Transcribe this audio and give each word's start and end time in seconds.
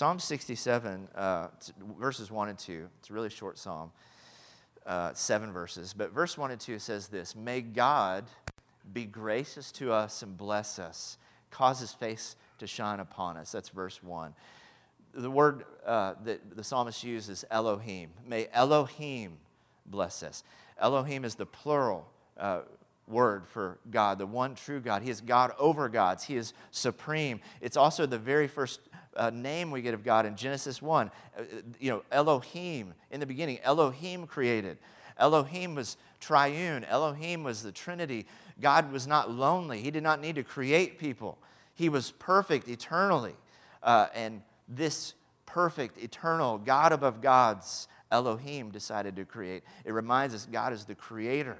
Psalm 0.00 0.18
67, 0.18 1.08
uh, 1.14 1.48
verses 1.98 2.30
1 2.30 2.48
and 2.48 2.58
2, 2.58 2.88
it's 2.98 3.10
a 3.10 3.12
really 3.12 3.28
short 3.28 3.58
psalm, 3.58 3.92
uh, 4.86 5.12
seven 5.12 5.52
verses. 5.52 5.92
But 5.92 6.10
verse 6.10 6.38
1 6.38 6.50
and 6.52 6.58
2 6.58 6.78
says 6.78 7.08
this 7.08 7.36
May 7.36 7.60
God 7.60 8.24
be 8.94 9.04
gracious 9.04 9.70
to 9.72 9.92
us 9.92 10.22
and 10.22 10.38
bless 10.38 10.78
us, 10.78 11.18
cause 11.50 11.80
his 11.80 11.92
face 11.92 12.36
to 12.60 12.66
shine 12.66 12.98
upon 12.98 13.36
us. 13.36 13.52
That's 13.52 13.68
verse 13.68 14.02
1. 14.02 14.32
The 15.12 15.30
word 15.30 15.66
uh, 15.84 16.14
that 16.24 16.56
the 16.56 16.64
psalmist 16.64 17.04
uses 17.04 17.28
is 17.28 17.44
Elohim. 17.50 18.08
May 18.26 18.48
Elohim 18.54 19.36
bless 19.84 20.22
us. 20.22 20.44
Elohim 20.80 21.26
is 21.26 21.34
the 21.34 21.44
plural 21.44 22.08
uh, 22.38 22.60
word 23.06 23.46
for 23.46 23.78
God, 23.90 24.18
the 24.18 24.26
one 24.26 24.54
true 24.54 24.80
God. 24.80 25.02
He 25.02 25.10
is 25.10 25.20
God 25.20 25.52
over 25.58 25.88
gods, 25.88 26.24
He 26.24 26.36
is 26.36 26.54
supreme. 26.70 27.40
It's 27.60 27.76
also 27.76 28.06
the 28.06 28.18
very 28.18 28.48
first 28.48 28.80
uh, 29.16 29.30
name 29.30 29.70
we 29.70 29.82
get 29.82 29.94
of 29.94 30.04
God 30.04 30.26
in 30.26 30.36
Genesis 30.36 30.80
1. 30.80 31.10
Uh, 31.36 31.42
you 31.78 31.90
know, 31.90 32.02
Elohim, 32.10 32.94
in 33.10 33.20
the 33.20 33.26
beginning, 33.26 33.58
Elohim 33.62 34.26
created. 34.26 34.78
Elohim 35.18 35.74
was 35.74 35.96
triune, 36.18 36.84
Elohim 36.84 37.44
was 37.44 37.62
the 37.62 37.72
Trinity. 37.72 38.26
God 38.60 38.92
was 38.92 39.06
not 39.06 39.30
lonely, 39.30 39.80
He 39.80 39.90
did 39.90 40.02
not 40.02 40.20
need 40.20 40.36
to 40.36 40.42
create 40.42 40.98
people. 40.98 41.38
He 41.74 41.88
was 41.88 42.10
perfect 42.12 42.68
eternally. 42.68 43.34
Uh, 43.82 44.06
and 44.14 44.42
this 44.68 45.14
perfect, 45.46 45.98
eternal, 45.98 46.58
God 46.58 46.92
above 46.92 47.20
gods, 47.20 47.88
Elohim 48.10 48.70
decided 48.70 49.16
to 49.16 49.24
create. 49.24 49.62
It 49.84 49.92
reminds 49.92 50.34
us 50.34 50.46
God 50.50 50.72
is 50.72 50.84
the 50.84 50.94
creator. 50.94 51.56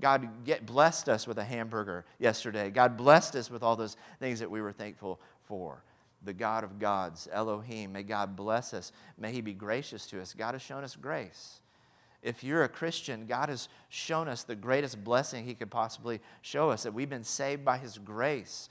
God 0.00 0.44
get, 0.44 0.66
blessed 0.66 1.08
us 1.08 1.26
with 1.26 1.38
a 1.38 1.44
hamburger 1.44 2.04
yesterday. 2.18 2.70
God 2.70 2.96
blessed 2.96 3.36
us 3.36 3.50
with 3.50 3.62
all 3.62 3.76
those 3.76 3.96
things 4.18 4.40
that 4.40 4.50
we 4.50 4.60
were 4.60 4.72
thankful 4.72 5.20
for. 5.44 5.82
The 6.22 6.32
God 6.32 6.64
of 6.64 6.78
gods, 6.78 7.28
Elohim, 7.32 7.92
may 7.92 8.02
God 8.02 8.36
bless 8.36 8.74
us. 8.74 8.92
May 9.16 9.32
He 9.32 9.40
be 9.40 9.54
gracious 9.54 10.06
to 10.08 10.20
us. 10.20 10.34
God 10.34 10.54
has 10.54 10.62
shown 10.62 10.84
us 10.84 10.96
grace. 10.96 11.60
If 12.22 12.44
you're 12.44 12.64
a 12.64 12.68
Christian, 12.68 13.26
God 13.26 13.48
has 13.48 13.68
shown 13.88 14.28
us 14.28 14.42
the 14.42 14.54
greatest 14.54 15.02
blessing 15.02 15.46
He 15.46 15.54
could 15.54 15.70
possibly 15.70 16.20
show 16.42 16.70
us 16.70 16.82
that 16.82 16.92
we've 16.92 17.08
been 17.08 17.24
saved 17.24 17.64
by 17.64 17.78
His 17.78 17.96
grace. 17.98 18.68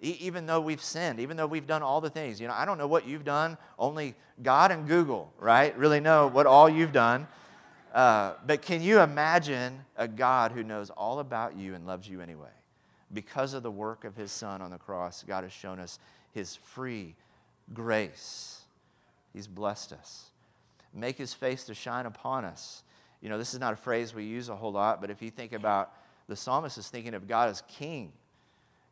Even 0.00 0.46
though 0.46 0.60
we've 0.60 0.82
sinned, 0.82 1.20
even 1.20 1.36
though 1.36 1.46
we've 1.46 1.66
done 1.66 1.82
all 1.82 2.00
the 2.00 2.08
things. 2.08 2.40
You 2.40 2.48
know, 2.48 2.54
I 2.54 2.64
don't 2.64 2.78
know 2.78 2.86
what 2.86 3.06
you've 3.06 3.24
done. 3.24 3.58
Only 3.78 4.14
God 4.42 4.72
and 4.72 4.88
Google, 4.88 5.30
right, 5.38 5.76
really 5.76 6.00
know 6.00 6.26
what 6.26 6.46
all 6.46 6.70
you've 6.70 6.92
done. 6.92 7.28
Uh, 7.92 8.34
but 8.46 8.62
can 8.62 8.82
you 8.82 9.00
imagine 9.00 9.84
a 9.96 10.08
God 10.08 10.52
who 10.52 10.62
knows 10.62 10.90
all 10.90 11.18
about 11.18 11.56
you 11.56 11.74
and 11.74 11.86
loves 11.86 12.08
you 12.08 12.20
anyway? 12.20 12.48
Because 13.12 13.52
of 13.52 13.62
the 13.62 13.70
work 13.70 14.04
of 14.04 14.16
his 14.16 14.30
son 14.30 14.62
on 14.62 14.70
the 14.70 14.78
cross, 14.78 15.24
God 15.26 15.44
has 15.44 15.52
shown 15.52 15.80
us 15.80 15.98
his 16.32 16.56
free 16.56 17.14
grace. 17.72 18.62
He's 19.32 19.46
blessed 19.46 19.92
us. 19.92 20.26
Make 20.92 21.18
his 21.18 21.34
face 21.34 21.64
to 21.64 21.74
shine 21.74 22.06
upon 22.06 22.44
us. 22.44 22.82
You 23.20 23.28
know, 23.28 23.38
this 23.38 23.54
is 23.54 23.60
not 23.60 23.72
a 23.72 23.76
phrase 23.76 24.14
we 24.14 24.24
use 24.24 24.48
a 24.48 24.56
whole 24.56 24.72
lot, 24.72 25.00
but 25.00 25.10
if 25.10 25.22
you 25.22 25.30
think 25.30 25.52
about 25.52 25.92
the 26.28 26.36
psalmist 26.36 26.78
is 26.78 26.88
thinking 26.88 27.14
of 27.14 27.28
God 27.28 27.50
as 27.50 27.62
king. 27.68 28.12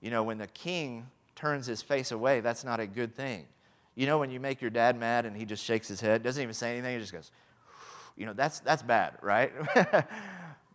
You 0.00 0.11
know, 0.11 0.22
when 0.22 0.39
the 0.39 0.48
king 0.48 1.06
turns 1.34 1.66
his 1.66 1.83
face 1.83 2.11
away, 2.11 2.41
that's 2.41 2.64
not 2.64 2.81
a 2.81 2.86
good 2.86 3.14
thing. 3.14 3.47
You 3.94 4.06
know, 4.06 4.19
when 4.19 4.31
you 4.31 4.41
make 4.41 4.61
your 4.61 4.70
dad 4.70 4.98
mad 4.98 5.25
and 5.25 5.36
he 5.36 5.44
just 5.44 5.64
shakes 5.64 5.89
his 5.89 6.00
head, 6.00 6.22
doesn't 6.22 6.42
even 6.42 6.55
say 6.55 6.72
anything, 6.72 6.94
he 6.94 7.00
just 7.00 7.12
goes, 7.12 7.31
you 8.16 8.27
know, 8.27 8.33
that's, 8.33 8.61
that's 8.61 8.83
bad, 8.83 9.14
right? 9.22 9.53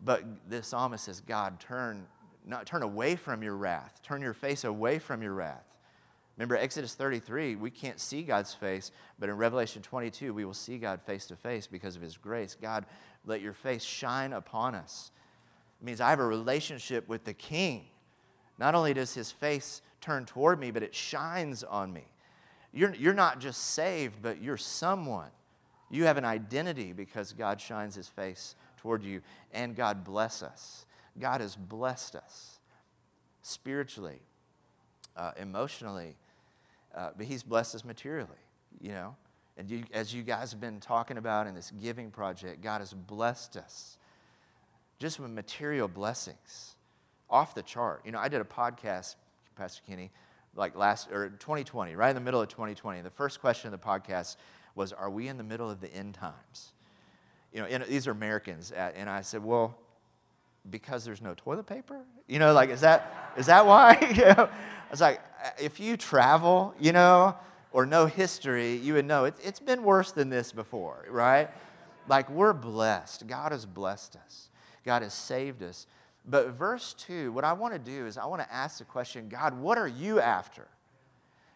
but 0.04 0.24
the 0.50 0.64
psalmist 0.64 1.04
says, 1.04 1.22
God, 1.22 1.60
turn, 1.60 2.06
not, 2.46 2.66
turn 2.66 2.82
away 2.82 3.16
from 3.16 3.44
your 3.44 3.56
wrath. 3.56 4.00
Turn 4.02 4.22
your 4.22 4.34
face 4.34 4.64
away 4.64 5.00
from 5.00 5.22
your 5.22 5.34
wrath. 5.34 5.66
Remember, 6.38 6.56
Exodus 6.56 6.96
33, 6.96 7.56
we 7.56 7.70
can't 7.70 8.00
see 8.00 8.24
God's 8.24 8.54
face, 8.54 8.92
but 9.20 9.30
in 9.30 9.38
Revelation 9.38 9.82
22, 9.82 10.34
we 10.34 10.46
will 10.46 10.54
see 10.54 10.78
God 10.80 11.02
face 11.02 11.28
to 11.28 11.36
face 11.36 11.68
because 11.68 11.96
of 11.96 12.02
his 12.02 12.18
grace. 12.18 12.58
God, 12.60 12.86
let 13.26 13.42
your 13.42 13.54
face 13.54 13.84
shine 13.84 14.34
upon 14.34 14.74
us. 14.74 15.12
It 15.80 15.86
means 15.86 16.02
I 16.02 16.10
have 16.10 16.20
a 16.20 16.26
relationship 16.26 17.08
with 17.08 17.24
the 17.24 17.34
king. 17.34 17.86
Not 18.58 18.74
only 18.74 18.94
does 18.94 19.14
his 19.14 19.32
face 19.32 19.82
turn 20.02 20.26
toward 20.26 20.60
me, 20.60 20.72
but 20.72 20.82
it 20.82 20.96
shines 20.96 21.64
on 21.64 21.94
me. 21.94 22.06
You're, 22.74 22.96
you're 22.96 23.14
not 23.14 23.40
just 23.40 23.62
saved, 23.62 24.22
but 24.22 24.42
you're 24.42 24.58
someone. 24.58 25.30
You 25.92 26.06
have 26.06 26.18
an 26.18 26.26
identity 26.26 26.94
because 26.94 27.32
God 27.34 27.62
shines 27.62 27.94
his 27.94 28.08
face 28.08 28.56
toward 28.78 29.04
you, 29.04 29.22
and 29.54 29.76
God 29.76 30.04
bless 30.04 30.42
us. 30.42 30.88
God 31.20 31.42
has 31.42 31.56
blessed 31.56 32.16
us 32.16 32.60
spiritually, 33.44 34.20
uh, 35.16 35.32
emotionally, 35.40 36.16
uh, 36.96 37.10
but 37.18 37.26
he's 37.26 37.44
blessed 37.44 37.76
us 37.76 37.86
materially, 37.86 38.30
you 38.80 38.92
know. 38.92 39.16
And 39.58 39.70
you, 39.70 39.84
as 39.94 40.14
you 40.14 40.24
guys 40.24 40.52
have 40.52 40.60
been 40.60 40.80
talking 40.80 41.18
about 41.18 41.46
in 41.46 41.54
this 41.54 41.72
giving 41.82 42.10
project, 42.10 42.62
God 42.62 42.80
has 42.80 42.94
blessed 42.94 43.58
us 43.58 43.98
just 45.00 45.20
with 45.20 45.30
material 45.30 45.88
blessings 45.88 46.76
off 47.30 47.54
the 47.54 47.62
chart. 47.62 48.02
You 48.06 48.12
know, 48.12 48.20
I 48.20 48.30
did 48.30 48.42
a 48.42 48.46
podcast, 48.46 49.16
Pastor 49.56 49.82
Kenny, 49.88 50.12
like 50.56 50.76
last 50.76 51.12
or 51.12 51.30
2020, 51.30 51.96
right 51.96 52.10
in 52.10 52.16
the 52.16 52.22
middle 52.22 52.42
of 52.42 52.48
2020. 52.48 53.02
The 53.02 53.10
first 53.10 53.42
question 53.42 53.72
of 53.72 53.80
the 53.80 53.86
podcast 53.86 54.38
was, 54.76 54.94
Are 54.94 55.10
we 55.10 55.28
in 55.28 55.38
the 55.38 55.44
middle 55.44 55.70
of 55.70 55.82
the 55.82 55.94
end 55.94 56.16
times? 56.16 56.74
You 57.52 57.62
know, 57.62 57.68
and 57.68 57.84
these 57.84 58.08
are 58.08 58.12
Americans. 58.12 58.72
And 58.72 59.10
I 59.10 59.22
said, 59.22 59.44
Well, 59.44 59.78
because 60.70 61.04
there's 61.04 61.22
no 61.22 61.34
toilet 61.36 61.66
paper? 61.66 62.00
You 62.28 62.40
know, 62.40 62.54
like, 62.54 62.70
is 62.70 62.82
that, 62.82 63.34
is 63.38 63.48
that 63.48 63.66
why? 63.66 63.98
you 64.16 64.26
know, 64.26 64.50
was 64.94 65.02
like, 65.02 65.22
uh, 65.44 65.50
if 65.60 65.80
you 65.80 65.98
travel, 65.98 66.76
you 66.80 66.92
know, 66.92 67.36
or 67.72 67.88
know 67.88 68.06
history, 68.06 68.76
you 68.76 68.94
would 68.94 69.06
know 69.06 69.26
it, 69.26 69.34
it's 69.44 69.60
been 69.60 69.84
worse 69.84 70.12
than 70.12 70.30
this 70.30 70.52
before, 70.52 71.06
right? 71.10 71.50
Like, 72.08 72.30
we're 72.30 72.54
blessed. 72.54 73.26
God 73.26 73.52
has 73.52 73.66
blessed 73.66 74.18
us, 74.18 74.50
God 74.86 75.02
has 75.02 75.14
saved 75.16 75.64
us. 75.64 75.88
But 76.26 76.50
verse 76.50 76.94
2, 76.94 77.32
what 77.32 77.44
I 77.44 77.54
want 77.54 77.74
to 77.74 77.80
do 77.80 78.06
is 78.06 78.18
I 78.18 78.26
want 78.28 78.42
to 78.44 78.54
ask 78.54 78.78
the 78.78 78.86
question 78.86 79.30
God, 79.30 79.60
what 79.60 79.80
are 79.80 79.88
you 79.88 80.20
after? 80.20 80.68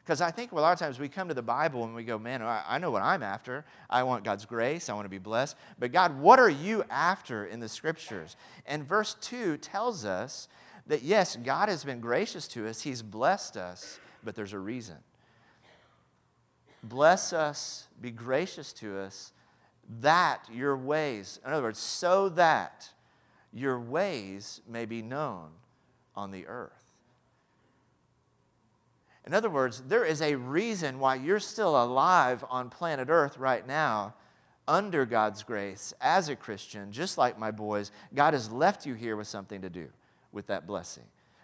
Because 0.04 0.20
I 0.20 0.32
think 0.32 0.52
a 0.54 0.56
lot 0.56 0.74
of 0.74 0.80
times 0.80 1.00
we 1.00 1.08
come 1.08 1.28
to 1.28 1.34
the 1.34 1.42
Bible 1.42 1.84
and 1.84 1.94
we 1.94 2.06
go, 2.06 2.18
man, 2.18 2.42
I 2.42 2.78
know 2.80 2.92
what 2.92 3.02
I'm 3.02 3.22
after. 3.22 3.66
I 3.90 4.04
want 4.04 4.24
God's 4.24 4.46
grace. 4.46 4.90
I 4.90 4.94
want 4.94 5.06
to 5.06 5.10
be 5.10 5.18
blessed. 5.18 5.58
But 5.78 5.92
God, 5.92 6.18
what 6.20 6.40
are 6.40 6.50
you 6.50 6.86
after 6.90 7.46
in 7.46 7.60
the 7.60 7.68
scriptures? 7.68 8.38
And 8.66 8.88
verse 8.88 9.16
2 9.20 9.58
tells 9.58 10.06
us 10.06 10.48
that 10.88 11.04
yes, 11.04 11.36
God 11.36 11.70
has 11.70 11.84
been 11.84 12.00
gracious 12.00 12.48
to 12.50 12.68
us, 12.68 12.82
He's 12.82 13.02
blessed 13.02 13.58
us, 13.58 14.00
but 14.24 14.36
there's 14.36 14.54
a 14.54 14.60
reason. 14.60 14.98
Bless 16.84 17.34
us, 17.34 17.88
be 18.00 18.12
gracious 18.12 18.72
to 18.74 18.98
us, 19.00 19.34
that 20.02 20.44
your 20.52 20.78
ways, 20.78 21.40
in 21.46 21.52
other 21.52 21.64
words, 21.64 21.80
so 21.80 22.30
that 22.30 22.90
your 23.54 23.80
ways 23.80 24.62
may 24.68 24.86
be 24.86 25.02
known 25.02 25.50
on 26.16 26.32
the 26.32 26.46
earth. 26.48 26.72
In 29.26 29.34
other 29.34 29.50
words, 29.50 29.84
there 29.88 30.06
is 30.06 30.22
a 30.22 30.36
reason 30.36 31.00
why 31.00 31.16
you're 31.16 31.42
still 31.42 31.82
alive 31.82 32.46
on 32.50 32.70
planet 32.70 33.10
Earth 33.10 33.38
right 33.38 33.68
now 33.68 34.14
under 34.70 35.06
God's 35.06 35.44
grace 35.44 35.94
as 36.00 36.30
a 36.30 36.36
Christian, 36.36 36.94
just 36.94 37.18
like 37.18 37.38
my 37.38 37.52
boys. 37.52 37.92
God 38.16 38.34
has 38.34 38.50
left 38.50 38.86
you 38.86 38.94
here 38.94 39.18
with 39.18 39.28
something 39.28 39.62
to 39.62 39.70
do 39.70 39.90
with 40.32 40.48
that 40.48 40.68
blessing. 40.68 41.04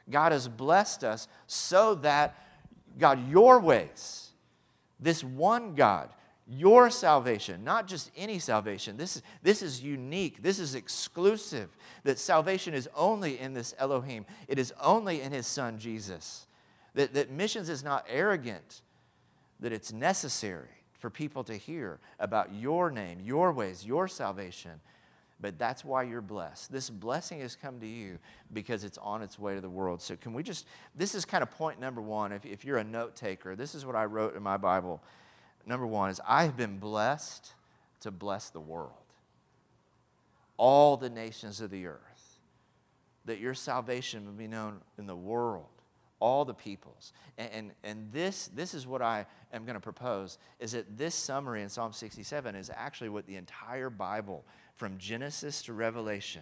God 0.09 0.31
has 0.31 0.47
blessed 0.47 1.03
us 1.03 1.27
so 1.47 1.95
that, 1.95 2.35
God, 2.97 3.29
your 3.29 3.59
ways, 3.59 4.29
this 4.99 5.23
one 5.23 5.75
God, 5.75 6.09
your 6.47 6.89
salvation, 6.89 7.63
not 7.63 7.87
just 7.87 8.11
any 8.17 8.37
salvation. 8.37 8.97
This 8.97 9.15
is, 9.15 9.21
this 9.41 9.61
is 9.61 9.81
unique. 9.81 10.43
This 10.43 10.59
is 10.59 10.75
exclusive. 10.75 11.69
That 12.03 12.19
salvation 12.19 12.73
is 12.73 12.89
only 12.95 13.39
in 13.39 13.53
this 13.53 13.73
Elohim, 13.77 14.25
it 14.47 14.59
is 14.59 14.73
only 14.81 15.21
in 15.21 15.31
his 15.31 15.47
son, 15.47 15.79
Jesus. 15.79 16.47
That, 16.95 17.13
that 17.13 17.31
missions 17.31 17.69
is 17.69 17.83
not 17.83 18.05
arrogant, 18.07 18.81
that 19.59 19.71
it's 19.71 19.91
necessary 19.91 20.67
for 20.99 21.09
people 21.09 21.43
to 21.45 21.55
hear 21.55 21.99
about 22.19 22.53
your 22.53 22.91
name, 22.91 23.19
your 23.21 23.51
ways, 23.51 23.85
your 23.85 24.07
salvation. 24.07 24.79
But 25.39 25.59
that's 25.59 25.83
why 25.83 26.03
you're 26.03 26.21
blessed. 26.21 26.71
This 26.71 26.89
blessing 26.89 27.41
has 27.41 27.55
come 27.55 27.79
to 27.81 27.87
you 27.87 28.19
because 28.53 28.83
it's 28.83 28.97
on 28.99 29.21
its 29.21 29.37
way 29.37 29.55
to 29.55 29.61
the 29.61 29.69
world. 29.69 30.01
So, 30.01 30.15
can 30.15 30.33
we 30.33 30.43
just, 30.43 30.65
this 30.95 31.15
is 31.15 31.25
kind 31.25 31.41
of 31.43 31.51
point 31.51 31.79
number 31.79 32.01
one. 32.01 32.31
If, 32.31 32.45
if 32.45 32.63
you're 32.63 32.77
a 32.77 32.83
note 32.83 33.15
taker, 33.15 33.55
this 33.55 33.75
is 33.75 33.85
what 33.85 33.95
I 33.95 34.05
wrote 34.05 34.35
in 34.35 34.43
my 34.43 34.57
Bible. 34.57 35.01
Number 35.65 35.85
one 35.85 36.09
is, 36.09 36.21
I 36.27 36.43
have 36.43 36.55
been 36.55 36.77
blessed 36.77 37.53
to 38.01 38.11
bless 38.11 38.49
the 38.49 38.59
world, 38.59 38.91
all 40.57 40.97
the 40.97 41.09
nations 41.09 41.61
of 41.61 41.71
the 41.71 41.87
earth, 41.87 42.39
that 43.25 43.39
your 43.39 43.53
salvation 43.53 44.25
will 44.25 44.33
be 44.33 44.47
known 44.47 44.81
in 44.97 45.07
the 45.07 45.15
world 45.15 45.67
all 46.23 46.45
the 46.45 46.53
peoples. 46.53 47.11
And, 47.37 47.49
and, 47.51 47.71
and, 47.83 48.13
this, 48.13 48.49
this 48.55 48.73
is 48.73 48.87
what 48.87 49.01
I 49.01 49.25
am 49.51 49.65
going 49.65 49.73
to 49.73 49.81
propose, 49.81 50.37
is 50.57 50.71
that 50.71 50.97
this 50.97 51.15
summary 51.15 51.63
in 51.63 51.67
Psalm 51.67 51.91
67 51.91 52.55
is 52.55 52.71
actually 52.73 53.09
what 53.09 53.27
the 53.27 53.35
entire 53.35 53.89
Bible, 53.89 54.45
from 54.75 54.97
Genesis 54.97 55.61
to 55.63 55.73
Revelation, 55.73 56.41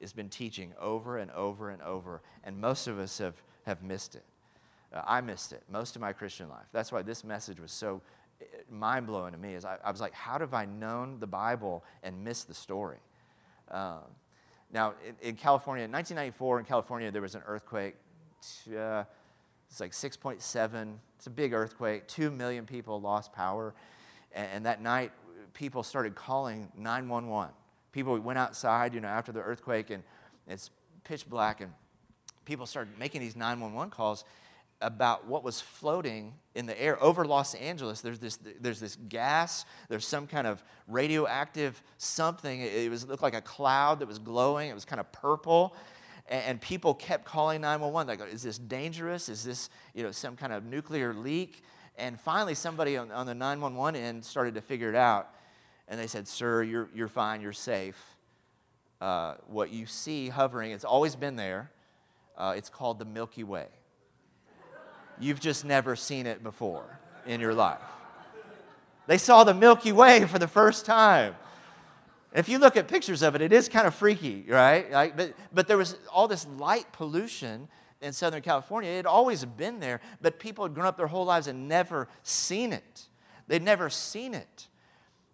has 0.00 0.12
been 0.12 0.28
teaching 0.28 0.72
over 0.80 1.18
and 1.18 1.30
over 1.30 1.70
and 1.70 1.80
over. 1.82 2.22
And 2.44 2.60
most 2.60 2.86
of 2.86 2.98
us 2.98 3.18
have, 3.18 3.34
have 3.64 3.82
missed 3.82 4.14
it. 4.14 4.24
Uh, 4.92 5.02
I 5.06 5.20
missed 5.20 5.52
it 5.52 5.62
most 5.70 5.96
of 5.96 6.02
my 6.02 6.12
Christian 6.12 6.48
life. 6.48 6.66
That's 6.72 6.92
why 6.92 7.02
this 7.02 7.24
message 7.24 7.60
was 7.60 7.72
so 7.72 8.02
mind 8.70 9.06
blowing 9.06 9.32
to 9.32 9.38
me 9.38 9.54
is 9.54 9.64
I, 9.64 9.78
I, 9.84 9.90
was 9.90 10.00
like, 10.00 10.12
how 10.12 10.38
have 10.38 10.54
I 10.54 10.66
known 10.66 11.18
the 11.20 11.26
Bible 11.26 11.84
and 12.02 12.22
missed 12.22 12.48
the 12.48 12.54
story? 12.54 12.98
Um, 13.70 14.00
now, 14.72 14.94
in, 15.06 15.28
in, 15.28 15.36
California, 15.36 15.84
in 15.84 15.92
1994, 15.92 16.60
in 16.60 16.64
California, 16.64 17.10
there 17.10 17.22
was 17.22 17.34
an 17.34 17.42
earthquake. 17.46 17.94
Uh, 18.68 19.04
it's 19.68 19.80
like 19.80 19.92
6.7. 19.92 20.94
It's 21.16 21.26
a 21.26 21.30
big 21.30 21.52
earthquake. 21.52 22.06
Two 22.06 22.30
million 22.30 22.66
people 22.66 23.00
lost 23.00 23.32
power. 23.32 23.74
And, 24.32 24.48
and 24.54 24.66
that 24.66 24.82
night, 24.82 25.12
people 25.54 25.82
started 25.82 26.14
calling 26.14 26.70
911. 26.76 27.54
People 27.96 28.20
went 28.20 28.38
outside, 28.38 28.92
you 28.92 29.00
know, 29.00 29.08
after 29.08 29.32
the 29.32 29.40
earthquake, 29.40 29.88
and 29.88 30.02
it's 30.46 30.68
pitch 31.02 31.26
black, 31.26 31.62
and 31.62 31.72
people 32.44 32.66
started 32.66 32.98
making 32.98 33.22
these 33.22 33.34
911 33.34 33.88
calls 33.90 34.26
about 34.82 35.26
what 35.26 35.42
was 35.42 35.62
floating 35.62 36.34
in 36.54 36.66
the 36.66 36.78
air 36.78 37.02
over 37.02 37.24
Los 37.24 37.54
Angeles. 37.54 38.02
There's 38.02 38.18
this, 38.18 38.38
there's 38.60 38.80
this 38.80 38.98
gas, 39.08 39.64
there's 39.88 40.06
some 40.06 40.26
kind 40.26 40.46
of 40.46 40.62
radioactive 40.86 41.82
something. 41.96 42.60
It, 42.60 42.90
was, 42.90 43.04
it 43.04 43.08
looked 43.08 43.22
like 43.22 43.34
a 43.34 43.40
cloud 43.40 44.00
that 44.00 44.06
was 44.06 44.18
glowing, 44.18 44.68
it 44.68 44.74
was 44.74 44.84
kind 44.84 45.00
of 45.00 45.10
purple. 45.10 45.74
And, 46.28 46.44
and 46.44 46.60
people 46.60 46.92
kept 46.92 47.24
calling 47.24 47.62
911. 47.62 48.20
Like, 48.20 48.30
is 48.30 48.42
this 48.42 48.58
dangerous? 48.58 49.30
Is 49.30 49.42
this 49.42 49.70
you 49.94 50.02
know, 50.02 50.10
some 50.10 50.36
kind 50.36 50.52
of 50.52 50.66
nuclear 50.66 51.14
leak? 51.14 51.62
And 51.96 52.20
finally, 52.20 52.54
somebody 52.54 52.98
on, 52.98 53.10
on 53.10 53.24
the 53.24 53.34
911 53.34 53.98
end 53.98 54.22
started 54.22 54.52
to 54.56 54.60
figure 54.60 54.90
it 54.90 54.96
out. 54.96 55.30
And 55.88 56.00
they 56.00 56.06
said, 56.06 56.26
Sir, 56.26 56.62
you're, 56.62 56.88
you're 56.94 57.08
fine, 57.08 57.40
you're 57.40 57.52
safe. 57.52 57.96
Uh, 59.00 59.34
what 59.46 59.70
you 59.70 59.86
see 59.86 60.28
hovering, 60.28 60.72
it's 60.72 60.84
always 60.84 61.14
been 61.14 61.36
there. 61.36 61.70
Uh, 62.36 62.54
it's 62.56 62.68
called 62.68 62.98
the 62.98 63.04
Milky 63.04 63.44
Way. 63.44 63.66
You've 65.18 65.40
just 65.40 65.64
never 65.64 65.96
seen 65.96 66.26
it 66.26 66.42
before 66.42 66.98
in 67.26 67.40
your 67.40 67.54
life. 67.54 67.80
They 69.06 69.18
saw 69.18 69.44
the 69.44 69.54
Milky 69.54 69.92
Way 69.92 70.24
for 70.26 70.38
the 70.38 70.48
first 70.48 70.84
time. 70.84 71.36
If 72.34 72.48
you 72.48 72.58
look 72.58 72.76
at 72.76 72.88
pictures 72.88 73.22
of 73.22 73.34
it, 73.34 73.40
it 73.40 73.52
is 73.52 73.68
kind 73.68 73.86
of 73.86 73.94
freaky, 73.94 74.44
right? 74.48 74.90
Like, 74.90 75.16
but, 75.16 75.34
but 75.54 75.68
there 75.68 75.78
was 75.78 75.96
all 76.12 76.28
this 76.28 76.46
light 76.58 76.92
pollution 76.92 77.68
in 78.02 78.12
Southern 78.12 78.42
California. 78.42 78.90
It 78.90 78.96
had 78.96 79.06
always 79.06 79.44
been 79.44 79.80
there, 79.80 80.00
but 80.20 80.38
people 80.38 80.64
had 80.64 80.74
grown 80.74 80.86
up 80.86 80.96
their 80.98 81.06
whole 81.06 81.24
lives 81.24 81.46
and 81.46 81.68
never 81.68 82.08
seen 82.22 82.72
it. 82.72 83.06
They'd 83.46 83.62
never 83.62 83.88
seen 83.88 84.34
it. 84.34 84.68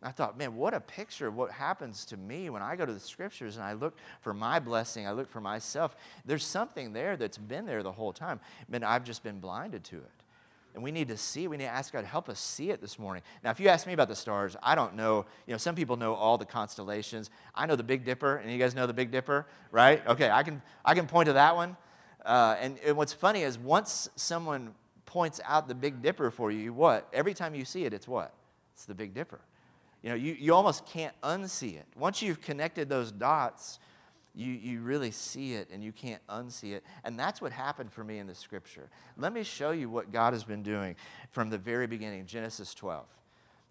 I 0.03 0.11
thought, 0.11 0.37
man, 0.37 0.57
what 0.57 0.75
a 0.75 0.81
picture 0.81 1.29
of 1.29 1.37
what 1.37 1.53
happens 1.53 2.05
to 2.07 2.17
me 2.17 2.51
when 2.51 2.63
I 2.63 2.75
go 2.77 2.85
to 2.85 2.93
the 2.93 3.01
scriptures 3.01 3.57
and 3.57 3.65
I 3.65 3.75
look 3.75 3.97
for 4.21 4.35
my 4.35 4.59
blessing, 4.59 5.07
I 5.07 5.13
look 5.13 5.31
for 5.31 5.41
myself. 5.41 5.95
There's 6.25 6.45
something 6.45 6.93
there 6.93 7.17
that's 7.17 7.39
been 7.39 7.67
there 7.67 7.83
the 7.83 7.93
whole 7.93 8.13
time, 8.13 8.41
but 8.69 8.83
I've 8.83 9.05
just 9.05 9.23
been 9.23 9.39
blinded 9.39 9.85
to 9.85 9.97
it. 9.97 10.11
And 10.75 10.83
we 10.83 10.91
need 10.91 11.09
to 11.09 11.17
see, 11.17 11.49
we 11.49 11.59
need 11.59 11.65
to 11.65 11.71
ask 11.71 11.93
God 11.93 12.01
to 12.01 12.07
help 12.07 12.29
us 12.29 12.41
see 12.41 12.71
it 12.71 12.81
this 12.81 12.99
morning. 12.99 13.23
Now, 13.45 13.51
if 13.51 13.61
you 13.61 13.69
ask 13.69 13.87
me 13.87 13.93
about 13.93 14.09
the 14.09 14.17
stars, 14.17 14.57
I 14.63 14.75
don't 14.75 14.97
know. 14.97 15.27
You 15.47 15.53
know, 15.53 15.59
some 15.59 15.75
people 15.75 15.97
know 15.97 16.15
all 16.15 16.39
the 16.39 16.47
constellations. 16.47 17.29
I 17.55 17.67
know 17.67 17.77
the 17.77 17.83
Big 17.83 18.05
Dipper, 18.05 18.37
and 18.37 18.51
you 18.51 18.59
guys 18.59 18.75
know 18.75 18.87
the 18.87 18.95
Big 18.95 19.11
Dipper, 19.11 19.47
right? 19.71 20.07
Okay, 20.07 20.31
I 20.31 20.43
can, 20.43 20.63
I 20.85 20.95
can 20.95 21.07
point 21.07 21.27
to 21.27 21.35
that 21.35 21.57
one. 21.57 21.77
Uh, 22.25 22.57
and, 22.59 22.79
and 22.87 22.97
what's 22.97 23.13
funny 23.13 23.43
is 23.43 23.59
once 23.59 24.09
someone 24.17 24.75
points 25.05 25.41
out 25.45 25.69
the 25.69 25.75
Big 25.75 26.01
Dipper 26.01 26.31
for 26.31 26.51
you, 26.51 26.73
what? 26.73 27.07
Every 27.13 27.35
time 27.35 27.55
you 27.55 27.67
see 27.67 27.85
it, 27.85 27.93
it's 27.93 28.09
what? 28.09 28.33
It's 28.73 28.87
the 28.87 28.95
Big 28.95 29.13
Dipper. 29.13 29.41
You 30.03 30.11
know, 30.11 30.17
you, 30.17 30.37
you 30.39 30.55
almost 30.55 30.85
can't 30.87 31.15
unsee 31.23 31.77
it. 31.77 31.87
Once 31.97 32.23
you've 32.23 32.41
connected 32.41 32.89
those 32.89 33.13
dots, 33.13 33.79
you, 34.35 34.53
you 34.53 34.81
really 34.81 35.11
see 35.11 35.55
it 35.55 35.69
and 35.73 35.83
you 35.85 35.93
can't 35.93 36.27
unsee 36.29 36.73
it. 36.73 36.85
And 37.05 37.19
that's 37.19 37.41
what 37.41 37.53
happened 37.53 37.93
for 37.93 38.03
me 38.03 38.19
in 38.19 38.27
the 38.27 38.35
scripture. 38.35 38.89
Let 39.17 39.33
me 39.33 39.43
show 39.45 39.71
you 39.71 39.89
what 39.89 40.11
God 40.11 40.33
has 40.33 40.43
been 40.43 40.63
doing 40.63 40.97
from 41.31 41.51
the 41.51 41.59
very 41.59 41.87
beginning, 41.87 42.27
Genesis 42.27 42.75
12. 42.75 43.05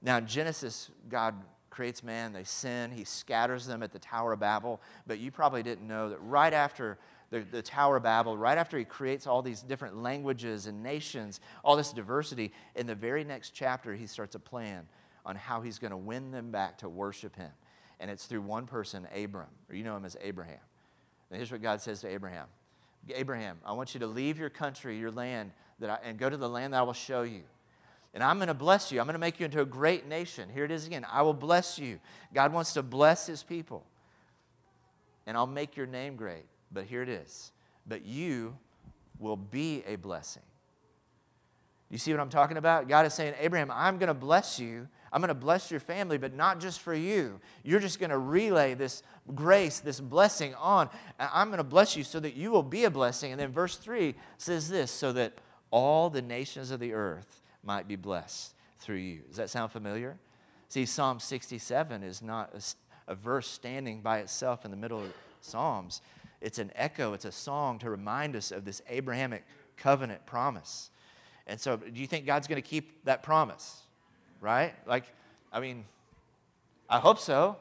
Now, 0.02 0.20
Genesis, 0.20 0.90
God 1.10 1.36
creates 1.70 2.04
man, 2.04 2.34
they 2.34 2.44
sin, 2.44 2.92
he 2.92 3.04
scatters 3.04 3.66
them 3.66 3.84
at 3.84 3.92
the 3.92 4.00
Tower 4.00 4.34
of 4.34 4.40
Babel. 4.40 4.82
But 5.08 5.20
you 5.20 5.32
probably 5.32 5.64
didn't 5.64 5.88
know 5.88 6.10
that 6.10 6.20
right 6.22 6.54
after 6.54 6.98
the, 7.30 7.40
the 7.40 7.62
Tower 7.62 7.98
of 7.98 8.04
Babel, 8.04 8.38
right 8.38 8.58
after 8.58 8.78
he 8.78 8.86
creates 8.86 9.26
all 9.26 9.42
these 9.42 9.62
different 9.62 9.98
languages 9.98 10.68
and 10.68 10.84
nations, 10.84 11.40
all 11.64 11.76
this 11.76 11.92
diversity, 11.92 12.52
in 12.76 12.88
the 12.88 12.96
very 12.96 13.24
next 13.24 13.52
chapter, 13.52 13.96
he 13.96 14.06
starts 14.06 14.36
a 14.36 14.40
plan 14.40 14.88
on 15.26 15.36
how 15.36 15.62
he's 15.62 15.80
going 15.80 15.92
to 15.92 15.98
win 15.98 16.32
them 16.32 16.52
back 16.52 16.80
to 16.80 16.90
worship 16.90 17.36
him. 17.36 17.52
And 18.00 18.10
it's 18.10 18.26
through 18.26 18.42
one 18.42 18.66
person, 18.66 19.08
Abram, 19.16 19.48
or 19.70 19.76
you 19.76 19.84
know 19.84 19.96
him 19.96 20.06
as 20.06 20.18
Abraham. 20.22 20.60
And 21.30 21.38
here's 21.38 21.52
what 21.52 21.62
God 21.62 21.82
says 21.82 22.02
to 22.02 22.08
Abraham 22.08 22.48
Abraham, 23.14 23.58
I 23.66 23.74
want 23.74 23.94
you 23.94 24.00
to 24.02 24.08
leave 24.08 24.38
your 24.38 24.50
country, 24.50 24.98
your 24.98 25.12
land, 25.12 25.52
that 25.80 25.90
I, 25.90 25.98
and 26.08 26.20
go 26.20 26.30
to 26.30 26.38
the 26.38 26.50
land 26.50 26.74
that 26.74 26.80
I 26.80 26.84
will 26.84 26.94
show 26.94 27.24
you. 27.24 27.42
And 28.14 28.24
I'm 28.24 28.38
going 28.38 28.50
to 28.50 28.54
bless 28.54 28.92
you. 28.92 29.00
I'm 29.00 29.06
going 29.06 29.14
to 29.14 29.20
make 29.20 29.40
you 29.40 29.46
into 29.46 29.62
a 29.62 29.66
great 29.66 30.08
nation. 30.08 30.50
Here 30.54 30.66
it 30.66 30.72
is 30.72 30.86
again. 30.86 31.06
I 31.10 31.22
will 31.22 31.34
bless 31.34 31.80
you. 31.80 32.00
God 32.34 32.52
wants 32.52 32.74
to 32.74 32.84
bless 32.84 33.26
his 33.26 33.42
people. 33.42 33.86
And 35.26 35.38
I'll 35.38 35.48
make 35.48 35.78
your 35.78 35.86
name 35.86 36.16
great. 36.16 36.46
But 36.72 36.86
here 36.86 37.02
it 37.02 37.10
is. 37.10 37.52
But 37.88 38.06
you 38.06 38.58
will 39.18 39.38
be 39.38 39.84
a 39.88 39.96
blessing. 39.96 40.44
You 41.90 41.98
see 41.98 42.12
what 42.12 42.20
I'm 42.20 42.30
talking 42.30 42.58
about? 42.58 42.88
God 42.88 43.06
is 43.06 43.14
saying, 43.14 43.34
Abraham, 43.40 43.72
I'm 43.72 43.98
going 43.98 44.08
to 44.08 44.14
bless 44.14 44.60
you 44.60 44.88
I'm 45.14 45.20
going 45.22 45.28
to 45.30 45.34
bless 45.34 45.70
your 45.70 45.82
family, 45.82 46.18
but 46.18 46.34
not 46.34 46.62
just 46.62 46.80
for 46.80 46.94
you. 46.94 47.40
You're 47.64 47.82
just 47.82 48.00
going 48.00 48.12
to 48.12 48.18
relay 48.18 48.74
this 48.76 49.04
grace, 49.36 49.80
this 49.80 50.00
blessing 50.00 50.56
on. 50.56 50.90
and 51.20 51.30
I'm 51.34 51.50
going 51.50 51.58
to 51.58 51.64
bless 51.64 51.98
you 51.98 52.04
so 52.04 52.20
that 52.22 52.36
you 52.36 52.52
will 52.52 52.64
be 52.64 52.86
a 52.86 52.90
blessing. 52.90 53.32
And 53.32 53.40
then 53.40 53.52
verse 53.52 53.76
3 53.76 54.16
says 54.38 54.70
this 54.70 54.90
so 54.90 55.12
that 55.14 55.34
all 55.70 56.10
the 56.10 56.22
nations 56.22 56.72
of 56.72 56.80
the 56.80 56.94
earth 56.94 57.42
might 57.64 57.88
be 57.88 57.98
blessed 57.98 58.54
through 58.80 58.98
you. 58.98 59.22
Does 59.28 59.38
that 59.38 59.50
sound 59.50 59.72
familiar? 59.72 60.18
See, 60.70 60.86
Psalm 60.86 61.20
67 61.20 62.04
is 62.04 62.22
not 62.22 62.54
a, 62.56 63.12
a 63.12 63.16
verse 63.16 63.48
standing 63.50 64.02
by 64.02 64.20
itself 64.20 64.64
in 64.64 64.72
the 64.72 64.78
middle 64.78 65.00
of 65.00 65.14
Psalms. 65.42 66.02
It's 66.40 66.58
an 66.58 66.72
echo, 66.76 67.14
it's 67.14 67.26
a 67.26 67.32
song 67.32 67.80
to 67.80 67.90
remind 67.90 68.36
us 68.36 68.52
of 68.52 68.64
this 68.64 68.82
Abrahamic 68.88 69.46
covenant 69.76 70.26
promise. 70.26 70.90
And 71.48 71.60
so, 71.60 71.76
do 71.76 72.00
you 72.00 72.08
think 72.08 72.26
God's 72.26 72.48
going 72.48 72.62
to 72.62 72.68
keep 72.68 73.04
that 73.06 73.24
promise? 73.24 73.82
Right? 74.42 74.74
Like, 74.86 75.06
I 75.54 75.60
mean, 75.60 75.86
I 76.90 77.00
hope 77.00 77.20
so. 77.20 77.56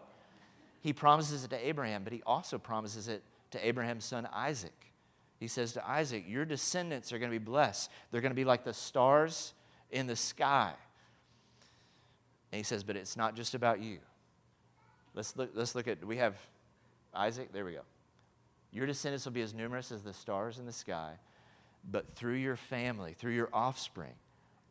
He 0.81 0.93
promises 0.93 1.45
it 1.45 1.51
to 1.51 1.69
Abraham, 1.69 2.03
but 2.03 2.13
he 2.13 2.23
also 2.27 2.59
promises 2.59 3.07
it 3.07 3.23
to 3.53 3.65
Abraham's 3.65 4.05
son 4.05 4.27
Isaac. 4.33 4.73
He 5.39 5.47
says 5.47 5.73
to 5.75 5.89
Isaac, 5.89 6.25
Your 6.27 6.45
descendants 6.45 7.13
are 7.13 7.19
going 7.19 7.31
to 7.31 7.39
be 7.39 7.45
blessed. 7.45 7.91
They're 8.11 8.21
going 8.21 8.33
to 8.33 8.37
be 8.37 8.45
like 8.45 8.65
the 8.65 8.75
stars 8.75 9.55
in 9.91 10.07
the 10.07 10.17
sky. 10.17 10.73
And 12.51 12.59
he 12.59 12.63
says, 12.63 12.83
But 12.83 12.97
it's 12.97 13.17
not 13.17 13.37
just 13.37 13.55
about 13.55 13.81
you. 13.81 13.99
Let's 15.15 15.37
look, 15.37 15.51
let's 15.55 15.75
look 15.75 15.87
at, 15.89 16.05
we 16.05 16.17
have 16.17 16.37
Isaac, 17.15 17.53
there 17.53 17.65
we 17.65 17.73
go. 17.73 17.83
Your 18.73 18.87
descendants 18.87 19.25
will 19.25 19.33
be 19.33 19.43
as 19.43 19.53
numerous 19.53 19.91
as 19.91 20.03
the 20.03 20.13
stars 20.13 20.59
in 20.59 20.67
the 20.67 20.73
sky, 20.73 21.15
but 21.91 22.15
through 22.15 22.35
your 22.35 22.57
family, 22.57 23.15
through 23.15 23.33
your 23.33 23.49
offspring, 23.53 24.15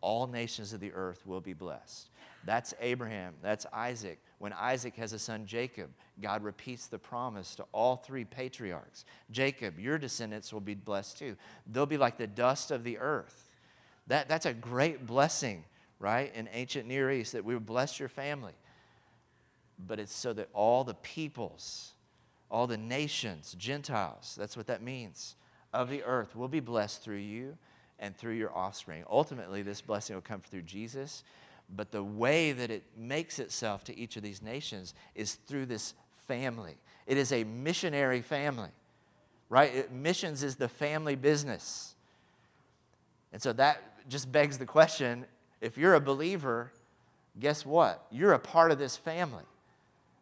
all 0.01 0.27
nations 0.27 0.73
of 0.73 0.79
the 0.79 0.93
earth 0.93 1.25
will 1.25 1.41
be 1.41 1.53
blessed. 1.53 2.09
That's 2.45 2.73
Abraham. 2.79 3.33
That's 3.41 3.65
Isaac. 3.73 4.19
When 4.37 4.53
Isaac 4.53 4.95
has 4.95 5.13
a 5.13 5.19
son, 5.19 5.45
Jacob, 5.45 5.89
God 6.21 6.43
repeats 6.43 6.87
the 6.87 6.97
promise 6.97 7.55
to 7.55 7.65
all 7.71 7.97
three 7.97 8.25
patriarchs 8.25 9.05
Jacob, 9.31 9.79
your 9.79 9.97
descendants 9.97 10.53
will 10.53 10.61
be 10.61 10.75
blessed 10.75 11.17
too. 11.17 11.35
They'll 11.67 11.85
be 11.85 11.97
like 11.97 12.17
the 12.17 12.27
dust 12.27 12.71
of 12.71 12.83
the 12.83 12.97
earth. 12.97 13.49
That, 14.07 14.27
that's 14.27 14.45
a 14.45 14.53
great 14.53 15.05
blessing, 15.05 15.65
right, 15.99 16.33
in 16.33 16.49
ancient 16.51 16.87
Near 16.87 17.11
East 17.11 17.33
that 17.33 17.45
we 17.45 17.53
would 17.53 17.65
bless 17.65 17.99
your 17.99 18.09
family. 18.09 18.53
But 19.77 19.99
it's 19.99 20.15
so 20.15 20.33
that 20.33 20.49
all 20.53 20.83
the 20.83 20.95
peoples, 20.95 21.93
all 22.49 22.65
the 22.65 22.77
nations, 22.77 23.55
Gentiles, 23.57 24.35
that's 24.37 24.57
what 24.57 24.67
that 24.67 24.81
means, 24.81 25.35
of 25.73 25.89
the 25.89 26.03
earth 26.03 26.35
will 26.35 26.47
be 26.47 26.59
blessed 26.59 27.03
through 27.03 27.17
you 27.17 27.57
and 27.99 28.15
through 28.15 28.33
your 28.33 28.55
offspring. 28.55 29.03
Ultimately, 29.09 29.61
this 29.61 29.81
blessing 29.81 30.15
will 30.15 30.21
come 30.21 30.41
through 30.41 30.63
Jesus, 30.63 31.23
but 31.75 31.91
the 31.91 32.03
way 32.03 32.51
that 32.51 32.71
it 32.71 32.83
makes 32.97 33.39
itself 33.39 33.83
to 33.85 33.97
each 33.97 34.17
of 34.17 34.23
these 34.23 34.41
nations 34.41 34.93
is 35.15 35.35
through 35.35 35.67
this 35.67 35.93
family. 36.27 36.77
It 37.05 37.17
is 37.17 37.31
a 37.31 37.43
missionary 37.43 38.21
family, 38.21 38.69
right? 39.49 39.73
It, 39.73 39.91
missions 39.91 40.43
is 40.43 40.55
the 40.55 40.69
family 40.69 41.15
business. 41.15 41.95
And 43.33 43.41
so 43.41 43.53
that 43.53 44.07
just 44.09 44.31
begs 44.31 44.57
the 44.57 44.65
question 44.65 45.25
if 45.61 45.77
you're 45.77 45.95
a 45.95 46.01
believer, 46.01 46.71
guess 47.39 47.65
what? 47.65 48.05
You're 48.11 48.33
a 48.33 48.39
part 48.39 48.71
of 48.71 48.79
this 48.79 48.95
family. 48.95 49.43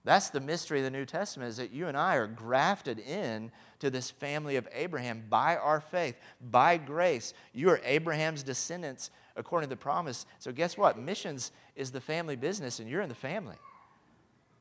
That's 0.03 0.29
the 0.29 0.39
mystery 0.39 0.79
of 0.79 0.85
the 0.85 0.91
New 0.91 1.05
Testament 1.05 1.49
is 1.49 1.57
that 1.57 1.71
you 1.71 1.87
and 1.87 1.97
I 1.97 2.15
are 2.15 2.27
grafted 2.27 2.99
in 2.99 3.51
to 3.79 3.89
this 3.89 4.09
family 4.09 4.55
of 4.55 4.67
Abraham 4.73 5.23
by 5.29 5.55
our 5.55 5.79
faith, 5.79 6.15
by 6.41 6.77
grace. 6.77 7.33
You 7.53 7.69
are 7.69 7.81
Abraham's 7.83 8.43
descendants 8.43 9.11
according 9.35 9.69
to 9.69 9.75
the 9.75 9.79
promise. 9.79 10.25
So 10.39 10.51
guess 10.51 10.77
what? 10.77 10.97
Missions 10.97 11.51
is 11.75 11.91
the 11.91 12.01
family 12.01 12.35
business 12.35 12.79
and 12.79 12.89
you're 12.89 13.01
in 13.01 13.09
the 13.09 13.15
family. 13.15 13.57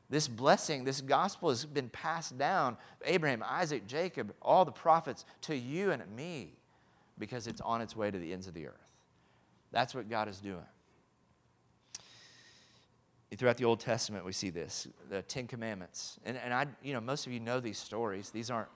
This 0.09 0.27
blessing, 0.27 0.85
this 0.85 1.01
gospel 1.01 1.49
has 1.49 1.65
been 1.65 1.89
passed 1.89 2.37
down 2.37 2.77
Abraham, 3.03 3.43
Isaac, 3.45 3.87
Jacob, 3.87 4.33
all 4.41 4.63
the 4.63 4.71
prophets 4.71 5.25
to 5.41 5.55
you 5.55 5.91
and 5.91 6.01
me 6.15 6.53
because 7.17 7.47
it's 7.47 7.61
on 7.61 7.81
its 7.81 7.95
way 7.95 8.09
to 8.09 8.17
the 8.17 8.31
ends 8.31 8.47
of 8.47 8.53
the 8.53 8.67
earth. 8.67 8.87
That's 9.71 9.93
what 9.93 10.09
God 10.09 10.29
is 10.29 10.39
doing. 10.39 10.65
Throughout 13.35 13.57
the 13.57 13.65
Old 13.65 13.81
Testament, 13.81 14.23
we 14.23 14.31
see 14.31 14.49
this 14.49 14.87
the 15.09 15.21
Ten 15.23 15.47
Commandments. 15.47 16.17
And, 16.23 16.37
and 16.37 16.53
I, 16.53 16.67
you 16.81 16.93
know, 16.93 17.01
most 17.01 17.27
of 17.27 17.33
you 17.33 17.41
know 17.41 17.59
these 17.59 17.77
stories. 17.77 18.29
These 18.29 18.49
aren't, 18.49 18.69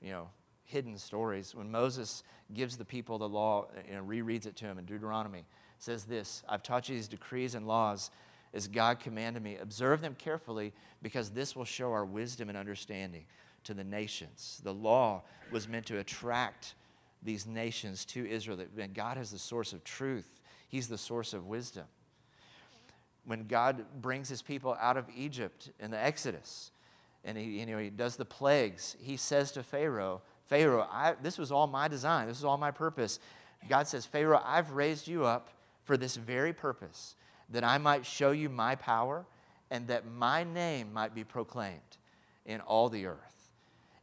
you 0.00 0.10
know, 0.10 0.28
hidden 0.64 0.98
stories. 0.98 1.54
When 1.54 1.70
Moses 1.70 2.22
gives 2.52 2.76
the 2.76 2.84
people 2.84 3.18
the 3.18 3.28
law, 3.28 3.68
and 3.90 4.08
rereads 4.08 4.46
it 4.46 4.56
to 4.56 4.66
them 4.66 4.78
in 4.78 4.84
Deuteronomy, 4.84 5.44
says 5.78 6.04
this 6.04 6.42
I've 6.48 6.62
taught 6.62 6.88
you 6.88 6.94
these 6.94 7.08
decrees 7.08 7.54
and 7.54 7.66
laws 7.66 8.10
as 8.54 8.66
God 8.66 9.00
commanded 9.00 9.42
me. 9.42 9.56
Observe 9.56 10.00
them 10.00 10.16
carefully 10.18 10.72
because 11.02 11.30
this 11.30 11.54
will 11.54 11.64
show 11.64 11.92
our 11.92 12.04
wisdom 12.04 12.48
and 12.48 12.56
understanding 12.56 13.24
to 13.64 13.74
the 13.74 13.84
nations. 13.84 14.60
The 14.64 14.72
law 14.72 15.22
was 15.50 15.68
meant 15.68 15.86
to 15.86 15.98
attract 15.98 16.74
these 17.22 17.46
nations 17.46 18.04
to 18.06 18.28
Israel. 18.28 18.58
God 18.94 19.18
is 19.18 19.30
the 19.30 19.38
source 19.38 19.72
of 19.72 19.84
truth, 19.84 20.40
He's 20.68 20.88
the 20.88 20.98
source 20.98 21.32
of 21.32 21.46
wisdom 21.46 21.84
when 23.28 23.46
God 23.46 23.84
brings 24.00 24.30
his 24.30 24.40
people 24.40 24.76
out 24.80 24.96
of 24.96 25.04
Egypt 25.14 25.70
in 25.78 25.90
the 25.90 26.02
Exodus, 26.02 26.70
and 27.24 27.36
he, 27.36 27.60
you 27.60 27.66
know, 27.66 27.78
he 27.78 27.90
does 27.90 28.16
the 28.16 28.24
plagues, 28.24 28.96
he 29.00 29.16
says 29.16 29.52
to 29.52 29.62
Pharaoh, 29.62 30.22
Pharaoh, 30.46 30.88
I, 30.90 31.14
this 31.22 31.38
was 31.38 31.52
all 31.52 31.66
my 31.66 31.88
design, 31.88 32.28
this 32.28 32.38
is 32.38 32.44
all 32.44 32.56
my 32.56 32.70
purpose. 32.70 33.20
God 33.68 33.86
says, 33.86 34.06
Pharaoh, 34.06 34.40
I've 34.44 34.70
raised 34.72 35.08
you 35.08 35.24
up 35.24 35.50
for 35.84 35.96
this 35.96 36.16
very 36.16 36.52
purpose, 36.52 37.16
that 37.50 37.64
I 37.64 37.78
might 37.78 38.06
show 38.06 38.30
you 38.30 38.48
my 38.48 38.74
power 38.74 39.24
and 39.70 39.86
that 39.88 40.10
my 40.10 40.44
name 40.44 40.92
might 40.92 41.14
be 41.14 41.24
proclaimed 41.24 41.80
in 42.46 42.60
all 42.60 42.88
the 42.88 43.06
earth. 43.06 43.50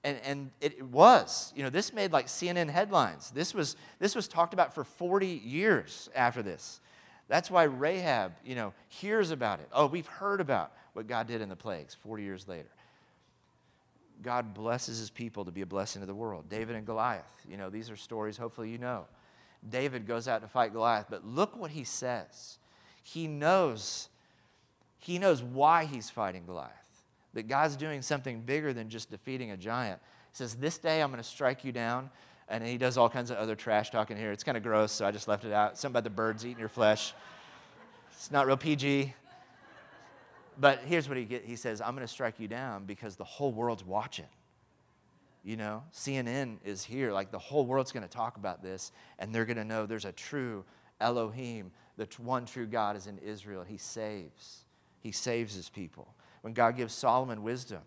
And, 0.04 0.20
and 0.24 0.52
it 0.62 0.84
was, 0.84 1.52
you 1.56 1.64
know, 1.64 1.72
this 1.72 1.92
made 1.92 2.12
like 2.12 2.28
CNN 2.28 2.70
headlines. 2.70 3.32
This 3.32 3.56
was, 3.56 3.76
this 3.98 4.14
was 4.16 4.28
talked 4.28 4.54
about 4.54 4.76
for 4.76 4.84
40 4.84 5.26
years 5.28 6.10
after 6.16 6.44
this. 6.44 6.80
That's 7.28 7.50
why 7.50 7.64
Rahab, 7.64 8.34
you 8.46 8.54
know, 8.54 8.74
hears 8.88 9.32
about 9.32 9.60
it. 9.60 9.68
Oh, 9.74 9.88
we've 9.88 10.06
heard 10.06 10.42
about 10.42 10.74
what 10.94 11.08
God 11.08 11.26
did 11.26 11.42
in 11.42 11.50
the 11.50 11.56
plagues 11.56 11.96
40 11.96 12.22
years 12.22 12.48
later. 12.48 12.70
God 14.22 14.54
blesses 14.54 15.00
his 15.00 15.10
people 15.10 15.46
to 15.46 15.52
be 15.52 15.62
a 15.62 15.66
blessing 15.66 16.02
to 16.02 16.06
the 16.06 16.16
world. 16.16 16.50
David 16.50 16.76
and 16.76 16.86
Goliath, 16.86 17.46
you 17.50 17.58
know, 17.58 17.70
these 17.70 17.90
are 17.90 17.96
stories 17.96 18.38
hopefully 18.38 18.70
you 18.70 18.78
know. 18.78 19.06
David 19.68 20.06
goes 20.06 20.28
out 20.28 20.42
to 20.42 20.48
fight 20.48 20.74
Goliath, 20.74 21.08
but 21.10 21.26
look 21.26 21.56
what 21.56 21.72
he 21.72 21.84
says. 21.84 22.58
He 23.04 23.28
knows 23.28 24.10
he 24.98 25.20
knows 25.20 25.44
why 25.44 25.86
he's 25.86 26.10
fighting 26.10 26.48
Goliath. 26.48 26.72
That 27.36 27.48
God's 27.48 27.76
doing 27.76 28.02
something 28.02 28.42
bigger 28.42 28.74
than 28.74 28.90
just 28.90 29.12
defeating 29.12 29.52
a 29.52 29.58
giant. 29.58 30.00
He 30.32 30.38
says, 30.38 30.56
"This 30.56 30.78
day 30.78 31.02
I'm 31.02 31.12
going 31.12 31.22
to 31.22 31.30
strike 31.30 31.64
you 31.64 31.72
down 31.72 32.10
and 32.48 32.64
he 32.64 32.78
does 32.78 32.98
all 32.98 33.10
kinds 33.10 33.32
of 33.32 33.38
other 33.38 33.56
trash 33.56 33.90
talking 33.90 34.18
here. 34.18 34.32
It's 34.32 34.44
kind 34.44 34.58
of 34.58 34.64
gross, 34.64 34.92
so 34.92 35.06
I 35.06 35.12
just 35.12 35.28
left 35.28 35.46
it 35.46 35.52
out. 35.52 35.78
Something 35.78 35.94
about 35.94 36.04
the 36.04 36.10
birds 36.12 36.46
eating 36.46 36.60
your 36.60 36.70
flesh. 36.70 37.14
It's 38.12 38.32
not 38.32 38.46
real 38.46 38.58
PG. 38.58 39.14
But 40.58 40.80
here's 40.86 41.08
what 41.10 41.18
he. 41.18 41.26
He 41.44 41.56
says, 41.56 41.82
"I'm 41.82 41.96
going 41.96 42.08
to 42.08 42.12
strike 42.12 42.40
you 42.40 42.48
down 42.48 42.86
because 42.86 43.16
the 43.16 43.24
whole 43.24 43.52
world's 43.52 43.84
watching." 43.84 44.26
You 45.44 45.58
know, 45.58 45.84
CNN 45.94 46.58
is 46.66 46.84
here. 46.84 47.12
Like 47.12 47.32
the 47.32 47.40
whole 47.40 47.66
world's 47.66 47.92
going 47.92 48.04
to 48.04 48.10
talk 48.10 48.38
about 48.38 48.64
this, 48.64 48.92
and 49.20 49.34
they're 49.34 49.46
going 49.46 49.58
to 49.58 49.66
know 49.66 49.86
there's 49.86 50.06
a 50.06 50.12
true 50.12 50.66
Elohim. 51.00 51.72
The 51.98 52.08
one 52.18 52.46
true 52.46 52.66
God 52.66 52.96
is 52.96 53.08
in 53.08 53.18
Israel. 53.20 53.64
He 53.64 53.78
saves. 53.78 54.66
He 55.02 55.12
saves 55.12 55.54
his 55.54 55.70
people. 55.70 56.14
When 56.42 56.54
God 56.54 56.76
gives 56.76 56.94
Solomon 56.94 57.44
wisdom, 57.44 57.82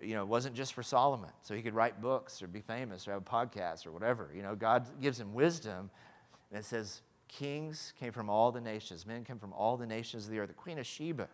you 0.00 0.14
know, 0.14 0.22
it 0.22 0.28
wasn't 0.28 0.54
just 0.54 0.74
for 0.74 0.82
Solomon, 0.82 1.30
so 1.42 1.54
he 1.54 1.62
could 1.62 1.74
write 1.74 2.00
books 2.00 2.42
or 2.42 2.46
be 2.46 2.60
famous 2.60 3.06
or 3.06 3.12
have 3.12 3.22
a 3.22 3.24
podcast 3.24 3.86
or 3.86 3.92
whatever. 3.92 4.30
You 4.34 4.42
know, 4.42 4.54
God 4.54 4.86
gives 5.00 5.18
him 5.18 5.34
wisdom, 5.34 5.90
and 6.50 6.60
it 6.60 6.64
says, 6.64 7.02
Kings 7.28 7.92
came 7.98 8.12
from 8.12 8.30
all 8.30 8.50
the 8.50 8.60
nations, 8.60 9.06
men 9.06 9.24
came 9.24 9.38
from 9.38 9.52
all 9.52 9.76
the 9.76 9.86
nations 9.86 10.24
of 10.24 10.30
the 10.30 10.38
earth. 10.38 10.48
The 10.48 10.54
Queen 10.54 10.78
of 10.78 10.86
Sheba 10.86 11.28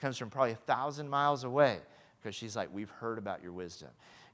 comes 0.00 0.18
from 0.18 0.30
probably 0.30 0.52
a 0.52 0.56
thousand 0.56 1.08
miles 1.08 1.44
away 1.44 1.78
because 2.20 2.34
she's 2.34 2.56
like, 2.56 2.68
We've 2.72 2.90
heard 2.90 3.18
about 3.18 3.42
your 3.42 3.52
wisdom. 3.52 3.88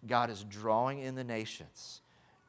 God 0.06 0.30
is 0.30 0.44
drawing 0.44 1.00
in 1.00 1.14
the 1.14 1.24
nations. 1.24 2.00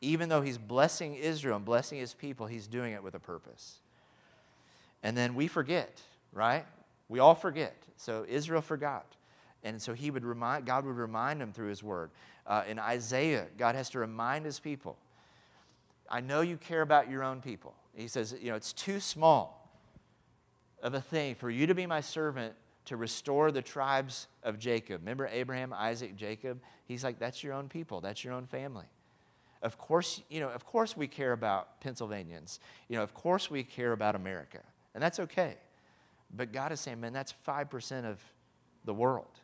Even 0.01 0.27
though 0.27 0.41
he's 0.41 0.57
blessing 0.57 1.15
Israel 1.15 1.55
and 1.55 1.65
blessing 1.65 1.99
his 1.99 2.13
people, 2.13 2.47
he's 2.47 2.67
doing 2.67 2.93
it 2.93 3.03
with 3.03 3.15
a 3.15 3.19
purpose. 3.19 3.79
And 5.01 5.15
then 5.15 5.35
we 5.35 5.47
forget, 5.47 6.01
right? 6.33 6.65
We 7.07 7.19
all 7.19 7.35
forget. 7.35 7.75
So 7.95 8.25
Israel 8.27 8.61
forgot. 8.61 9.05
And 9.63 9.81
so 9.81 9.93
he 9.93 10.11
would 10.11 10.25
remind, 10.25 10.65
God 10.65 10.85
would 10.85 10.97
remind 10.97 11.39
them 11.39 11.53
through 11.53 11.69
his 11.69 11.81
word. 11.81 12.09
Uh, 12.45 12.63
in 12.67 12.79
Isaiah, 12.79 13.45
God 13.57 13.75
has 13.75 13.89
to 13.91 13.99
remind 13.99 14.45
his 14.45 14.59
people, 14.59 14.97
I 16.09 16.19
know 16.19 16.41
you 16.41 16.57
care 16.57 16.81
about 16.81 17.09
your 17.09 17.23
own 17.23 17.41
people. 17.41 17.73
He 17.95 18.07
says, 18.07 18.35
you 18.41 18.49
know, 18.49 18.55
it's 18.55 18.73
too 18.73 18.99
small 18.99 19.71
of 20.81 20.93
a 20.93 21.01
thing 21.01 21.35
for 21.35 21.49
you 21.49 21.65
to 21.67 21.73
be 21.73 21.85
my 21.85 22.01
servant 22.01 22.53
to 22.85 22.97
restore 22.97 23.51
the 23.51 23.61
tribes 23.61 24.27
of 24.43 24.59
Jacob. 24.59 25.01
Remember 25.01 25.27
Abraham, 25.31 25.73
Isaac, 25.73 26.15
Jacob? 26.15 26.61
He's 26.85 27.03
like, 27.03 27.19
that's 27.19 27.43
your 27.43 27.53
own 27.53 27.69
people, 27.69 28.01
that's 28.01 28.23
your 28.23 28.33
own 28.33 28.45
family. 28.45 28.85
Of 29.61 29.77
course, 29.77 30.21
you 30.29 30.41
know, 30.41 30.49
of 30.49 30.65
course 30.65 30.97
we 30.97 31.07
care 31.07 31.31
about 31.31 31.79
Pennsylvanians. 31.79 32.59
You 32.89 32.97
know, 32.97 33.03
of 33.03 33.13
course 33.13 33.49
we 33.49 33.63
care 33.63 33.93
about 33.93 34.15
America. 34.15 34.59
And 34.93 35.01
that's 35.01 35.19
okay. 35.19 35.55
But 36.35 36.51
God 36.51 36.71
is 36.71 36.81
saying, 36.81 36.99
man, 36.99 37.13
that's 37.13 37.33
5% 37.47 38.05
of 38.05 38.19
the 38.83 38.93
world. 38.93 39.39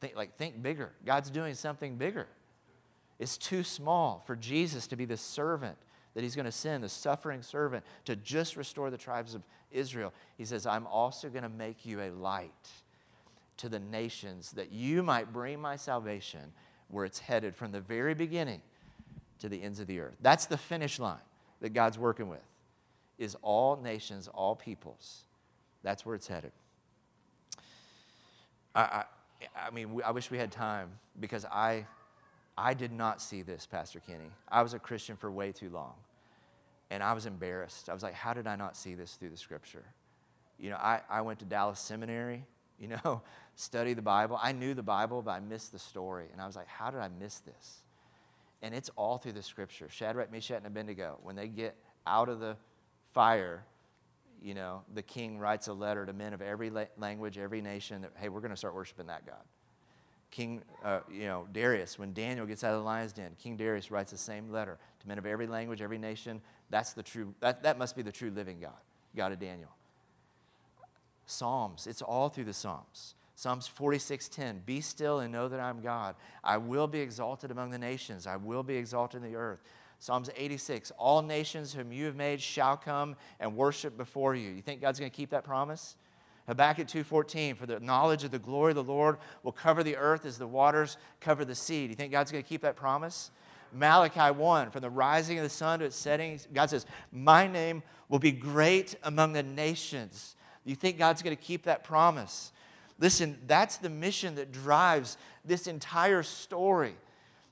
Think, 0.00 0.14
like, 0.14 0.36
think 0.36 0.62
bigger. 0.62 0.92
God's 1.06 1.30
doing 1.30 1.54
something 1.54 1.96
bigger. 1.96 2.26
It's 3.18 3.38
too 3.38 3.62
small 3.62 4.22
for 4.26 4.36
Jesus 4.36 4.86
to 4.88 4.96
be 4.96 5.06
the 5.06 5.16
servant 5.16 5.78
that 6.16 6.22
he's 6.22 6.34
going 6.34 6.46
to 6.46 6.52
send, 6.52 6.82
the 6.82 6.88
suffering 6.88 7.42
servant, 7.42 7.84
to 8.06 8.16
just 8.16 8.56
restore 8.56 8.88
the 8.88 8.96
tribes 8.96 9.34
of 9.34 9.42
Israel. 9.70 10.14
He 10.38 10.46
says, 10.46 10.66
I'm 10.66 10.86
also 10.86 11.28
going 11.28 11.42
to 11.42 11.50
make 11.50 11.84
you 11.84 12.00
a 12.00 12.08
light 12.10 12.50
to 13.58 13.68
the 13.68 13.78
nations 13.78 14.52
that 14.52 14.72
you 14.72 15.02
might 15.02 15.30
bring 15.30 15.60
my 15.60 15.76
salvation 15.76 16.54
where 16.88 17.04
it's 17.04 17.18
headed 17.18 17.54
from 17.54 17.70
the 17.70 17.82
very 17.82 18.14
beginning 18.14 18.62
to 19.40 19.50
the 19.50 19.62
ends 19.62 19.78
of 19.78 19.88
the 19.88 20.00
earth. 20.00 20.16
That's 20.22 20.46
the 20.46 20.56
finish 20.56 20.98
line 20.98 21.18
that 21.60 21.74
God's 21.74 21.98
working 21.98 22.30
with. 22.30 22.40
Is 23.18 23.36
all 23.42 23.76
nations, 23.76 24.26
all 24.26 24.56
peoples. 24.56 25.24
That's 25.82 26.06
where 26.06 26.14
it's 26.14 26.28
headed. 26.28 26.52
I, 28.74 28.80
I, 28.80 29.04
I 29.66 29.70
mean, 29.70 30.00
I 30.02 30.12
wish 30.12 30.30
we 30.30 30.38
had 30.38 30.50
time 30.50 30.92
because 31.20 31.44
I, 31.44 31.84
I 32.56 32.72
did 32.72 32.90
not 32.92 33.20
see 33.20 33.42
this, 33.42 33.66
Pastor 33.66 34.00
Kenny. 34.00 34.30
I 34.48 34.62
was 34.62 34.72
a 34.72 34.78
Christian 34.78 35.16
for 35.16 35.30
way 35.30 35.52
too 35.52 35.68
long. 35.68 35.92
And 36.90 37.02
I 37.02 37.12
was 37.12 37.26
embarrassed. 37.26 37.88
I 37.88 37.94
was 37.94 38.02
like, 38.02 38.14
how 38.14 38.32
did 38.32 38.46
I 38.46 38.56
not 38.56 38.76
see 38.76 38.94
this 38.94 39.14
through 39.14 39.30
the 39.30 39.36
scripture? 39.36 39.84
You 40.58 40.70
know, 40.70 40.76
I, 40.76 41.00
I 41.10 41.20
went 41.22 41.40
to 41.40 41.44
Dallas 41.44 41.80
Seminary, 41.80 42.44
you 42.78 42.88
know, 42.88 43.22
study 43.54 43.94
the 43.94 44.02
Bible. 44.02 44.38
I 44.40 44.52
knew 44.52 44.74
the 44.74 44.82
Bible, 44.82 45.22
but 45.22 45.32
I 45.32 45.40
missed 45.40 45.72
the 45.72 45.78
story. 45.78 46.26
And 46.32 46.40
I 46.40 46.46
was 46.46 46.56
like, 46.56 46.68
how 46.68 46.90
did 46.90 47.00
I 47.00 47.08
miss 47.08 47.38
this? 47.38 47.82
And 48.62 48.74
it's 48.74 48.90
all 48.96 49.18
through 49.18 49.32
the 49.32 49.42
scripture. 49.42 49.88
Shadrach, 49.90 50.30
Meshach, 50.30 50.58
and 50.58 50.66
Abednego, 50.66 51.18
when 51.22 51.36
they 51.36 51.48
get 51.48 51.76
out 52.06 52.28
of 52.28 52.40
the 52.40 52.56
fire, 53.12 53.64
you 54.42 54.54
know, 54.54 54.82
the 54.94 55.02
king 55.02 55.38
writes 55.38 55.68
a 55.68 55.72
letter 55.72 56.06
to 56.06 56.12
men 56.12 56.32
of 56.32 56.42
every 56.42 56.70
la- 56.70 56.84
language, 56.98 57.38
every 57.38 57.60
nation 57.60 58.02
that, 58.02 58.12
hey, 58.16 58.28
we're 58.28 58.40
going 58.40 58.50
to 58.50 58.56
start 58.56 58.74
worshiping 58.74 59.06
that 59.06 59.26
God. 59.26 59.42
King, 60.30 60.62
uh, 60.84 61.00
you 61.10 61.24
know, 61.24 61.46
Darius, 61.52 61.98
when 61.98 62.12
Daniel 62.12 62.46
gets 62.46 62.64
out 62.64 62.72
of 62.74 62.80
the 62.80 62.84
lion's 62.84 63.12
den, 63.12 63.32
King 63.38 63.56
Darius 63.56 63.90
writes 63.90 64.10
the 64.10 64.18
same 64.18 64.50
letter 64.50 64.78
to 65.00 65.08
men 65.08 65.18
of 65.18 65.26
every 65.26 65.46
language, 65.46 65.80
every 65.80 65.98
nation. 65.98 66.40
That's 66.70 66.92
the 66.92 67.02
true, 67.02 67.34
that, 67.40 67.62
that 67.62 67.78
must 67.78 67.96
be 67.96 68.02
the 68.02 68.12
true 68.12 68.30
living 68.30 68.58
God, 68.60 68.72
God 69.14 69.32
of 69.32 69.38
Daniel. 69.38 69.70
Psalms, 71.26 71.86
it's 71.86 72.02
all 72.02 72.28
through 72.28 72.44
the 72.44 72.52
Psalms. 72.52 73.14
Psalms 73.34 73.68
46:10, 73.68 74.64
be 74.64 74.80
still 74.80 75.20
and 75.20 75.30
know 75.30 75.48
that 75.48 75.60
I'm 75.60 75.82
God. 75.82 76.14
I 76.42 76.56
will 76.56 76.86
be 76.86 77.00
exalted 77.00 77.50
among 77.50 77.70
the 77.70 77.78
nations. 77.78 78.26
I 78.26 78.36
will 78.36 78.62
be 78.62 78.76
exalted 78.76 79.22
in 79.22 79.30
the 79.30 79.36
earth. 79.36 79.60
Psalms 79.98 80.30
86 80.34 80.90
All 80.98 81.22
nations 81.22 81.74
whom 81.74 81.92
you 81.92 82.06
have 82.06 82.16
made 82.16 82.40
shall 82.40 82.76
come 82.76 83.16
and 83.38 83.56
worship 83.56 83.96
before 83.96 84.34
you. 84.34 84.50
You 84.50 84.62
think 84.62 84.80
God's 84.80 84.98
going 84.98 85.10
to 85.10 85.16
keep 85.16 85.30
that 85.30 85.44
promise? 85.44 85.96
Habakkuk 86.46 86.86
2:14 86.86 87.56
For 87.56 87.66
the 87.66 87.80
knowledge 87.80 88.24
of 88.24 88.30
the 88.30 88.38
glory 88.38 88.70
of 88.70 88.76
the 88.76 88.84
Lord 88.84 89.18
will 89.42 89.52
cover 89.52 89.82
the 89.82 89.96
earth 89.96 90.24
as 90.24 90.38
the 90.38 90.46
waters 90.46 90.96
cover 91.20 91.44
the 91.44 91.54
sea. 91.54 91.84
Do 91.84 91.90
you 91.90 91.96
think 91.96 92.12
God's 92.12 92.32
going 92.32 92.42
to 92.42 92.48
keep 92.48 92.62
that 92.62 92.76
promise? 92.76 93.30
Malachi 93.72 94.34
1 94.34 94.70
From 94.70 94.80
the 94.80 94.90
rising 94.90 95.38
of 95.38 95.44
the 95.44 95.50
sun 95.50 95.80
to 95.80 95.84
its 95.84 95.96
setting, 95.96 96.38
God 96.52 96.70
says, 96.70 96.86
My 97.12 97.46
name 97.46 97.82
will 98.08 98.18
be 98.18 98.32
great 98.32 98.94
among 99.02 99.32
the 99.32 99.42
nations. 99.42 100.36
You 100.64 100.74
think 100.74 100.98
God's 100.98 101.22
going 101.22 101.36
to 101.36 101.42
keep 101.42 101.64
that 101.64 101.84
promise? 101.84 102.52
Listen, 102.98 103.38
that's 103.46 103.76
the 103.76 103.90
mission 103.90 104.36
that 104.36 104.52
drives 104.52 105.16
this 105.44 105.66
entire 105.66 106.22
story. 106.22 106.94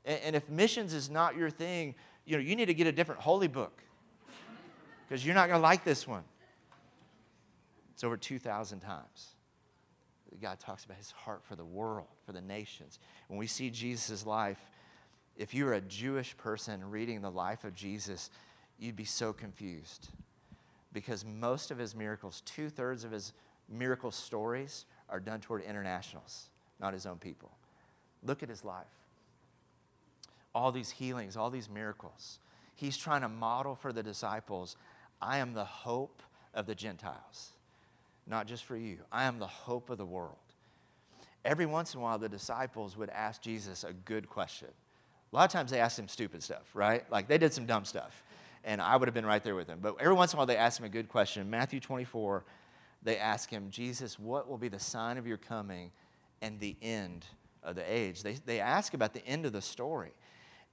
And 0.05 0.35
if 0.35 0.49
missions 0.49 0.93
is 0.93 1.11
not 1.11 1.37
your 1.37 1.51
thing, 1.51 1.95
you 2.25 2.37
know, 2.37 2.43
you 2.43 2.57
need 2.57 2.67
to 2.67 2.75
get 2.75 2.87
a 2.87 2.93
different 2.93 3.21
holy 3.21 3.49
book 3.49 3.83
because 5.07 5.25
you're 5.25 5.35
not 5.35 5.49
going 5.49 5.59
to 5.59 5.63
like 5.63 5.85
this 5.85 6.09
one. 6.09 6.25
It's 7.93 8.05
over 8.05 8.17
2,000 8.17 8.81
times. 8.81 9.35
God 10.43 10.59
talks 10.59 10.85
about 10.85 10.97
his 10.97 11.13
heart 11.13 11.43
for 11.45 11.55
the 11.57 11.65
world, 11.65 12.09
for 12.27 12.33
the 12.33 12.41
nations. 12.41 12.99
When 13.29 13.39
we 13.39 13.47
see 13.47 13.71
Jesus' 13.71 14.27
life, 14.27 14.59
if 15.37 15.55
you 15.55 15.65
were 15.65 15.75
a 15.75 15.81
Jewish 15.81 16.37
person 16.37 16.91
reading 16.91 17.21
the 17.21 17.31
life 17.31 17.65
of 17.65 17.75
Jesus, 17.75 18.31
you'd 18.79 18.97
be 18.97 19.05
so 19.05 19.33
confused 19.33 20.09
because 20.93 21.25
most 21.25 21.71
of 21.71 21.79
his 21.79 21.95
miracles, 21.95 22.43
two 22.47 22.71
thirds 22.71 23.05
of 23.05 23.11
his 23.11 23.33
miracle 23.69 24.11
stories 24.11 24.87
are 25.09 25.21
done 25.21 25.41
toward 25.41 25.63
internationals, 25.63 26.49
not 26.81 26.95
his 26.95 27.05
own 27.05 27.19
people. 27.19 27.51
Look 28.23 28.43
at 28.43 28.49
his 28.49 28.65
life. 28.65 28.87
All 30.55 30.71
these 30.71 30.91
healings, 30.91 31.37
all 31.37 31.51
these 31.51 31.69
miracles. 31.69 32.39
He's 32.77 32.97
trying 32.97 33.23
to 33.23 33.29
model 33.29 33.75
for 33.75 33.93
the 33.93 34.03
disciples 34.03 34.77
I 35.21 35.39
am 35.39 35.55
the 35.55 35.65
hope 35.65 36.23
of 36.55 36.67
the 36.67 36.75
Gentiles, 36.75 37.51
not 38.27 38.47
just 38.47 38.65
for 38.65 38.77
you. 38.77 38.99
I 39.11 39.25
am 39.25 39.39
the 39.39 39.47
hope 39.47 39.91
of 39.91 39.99
the 39.99 40.07
world. 40.07 40.37
Every 41.45 41.67
once 41.67 41.95
in 41.95 42.01
a 42.01 42.03
while, 42.03 42.19
the 42.19 42.29
disciples 42.29 42.97
would 42.97 43.11
ask 43.11 43.43
Jesus 43.43 43.85
a 43.85 43.93
good 43.93 44.29
question. 44.29 44.69
A 45.33 45.37
lot 45.37 45.45
of 45.45 45.51
times 45.51 45.71
they 45.71 45.81
asked 45.81 45.99
him 45.99 46.09
stupid 46.09 46.43
stuff, 46.43 46.71
right? 46.75 47.11
Like 47.11 47.29
they 47.29 47.39
did 47.39 47.53
some 47.53 47.67
dumb 47.67 47.85
stuff, 47.85 48.23
and 48.65 48.81
I 48.81 48.97
would 48.97 49.09
have 49.09 49.15
been 49.15 49.27
right 49.27 49.43
there 49.43 49.55
with 49.55 49.67
them. 49.67 49.81
But 49.83 49.97
every 50.01 50.15
once 50.15 50.33
in 50.33 50.37
a 50.37 50.39
while, 50.39 50.47
they 50.47 50.57
asked 50.57 50.79
him 50.79 50.85
a 50.85 50.91
good 50.91 51.09
question. 51.09 51.51
Matthew 51.51 51.81
24, 51.81 52.45
they 53.03 53.19
ask 53.19 53.51
him, 53.51 53.69
Jesus, 53.71 54.19
what 54.19 54.49
will 54.49 54.59
be 54.59 54.69
the 54.69 54.79
sign 54.79 55.19
of 55.19 55.27
your 55.27 55.37
coming 55.37 55.91
and 56.41 56.61
the 56.61 56.77
end 56.83 57.27
of 57.63 57.75
the 57.75 57.93
age? 57.93 58.23
They, 58.23 58.35
they 58.47 58.61
ask 58.61 58.95
about 58.95 59.13
the 59.13 59.27
end 59.27 59.45
of 59.45 59.53
the 59.53 59.63
story. 59.63 60.13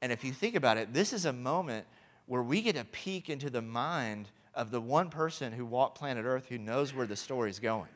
And 0.01 0.12
if 0.12 0.24
you 0.24 0.31
think 0.31 0.55
about 0.55 0.77
it, 0.77 0.93
this 0.93 1.13
is 1.13 1.25
a 1.25 1.34
moment 1.34 1.86
where 2.25 2.41
we 2.41 2.62
get 2.62 2.77
a 2.77 2.86
peek 2.86 3.29
into 3.29 3.50
the 3.50 3.62
mind 3.62 4.29
of 4.55 4.72
the 4.72 4.81
one 4.81 5.10
person 5.10 5.53
who 5.53 5.65
walked 5.65 5.98
planet 5.98 6.25
Earth 6.25 6.48
who 6.48 6.58
knows 6.58 6.93
where 6.93 7.05
the 7.05 7.15
story 7.15 7.50
is 7.50 7.60
going. 7.60 7.89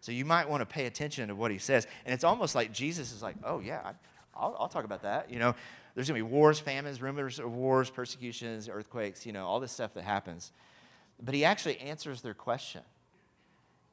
So 0.00 0.12
you 0.12 0.24
might 0.24 0.48
want 0.48 0.62
to 0.62 0.66
pay 0.66 0.86
attention 0.86 1.28
to 1.28 1.34
what 1.34 1.50
he 1.50 1.58
says. 1.58 1.86
And 2.04 2.14
it's 2.14 2.24
almost 2.24 2.54
like 2.54 2.72
Jesus 2.72 3.12
is 3.12 3.22
like, 3.22 3.36
oh, 3.44 3.60
yeah, 3.60 3.92
I'll, 4.34 4.56
I'll 4.58 4.68
talk 4.68 4.84
about 4.84 5.02
that. 5.02 5.30
You 5.30 5.38
know, 5.38 5.54
there's 5.94 6.08
going 6.08 6.20
to 6.20 6.26
be 6.26 6.30
wars, 6.30 6.58
famines, 6.58 7.02
rumors 7.02 7.38
of 7.38 7.52
wars, 7.52 7.90
persecutions, 7.90 8.68
earthquakes, 8.68 9.26
you 9.26 9.32
know, 9.32 9.46
all 9.46 9.60
this 9.60 9.72
stuff 9.72 9.94
that 9.94 10.04
happens. 10.04 10.52
But 11.22 11.34
he 11.34 11.44
actually 11.44 11.78
answers 11.78 12.22
their 12.22 12.34
question. 12.34 12.82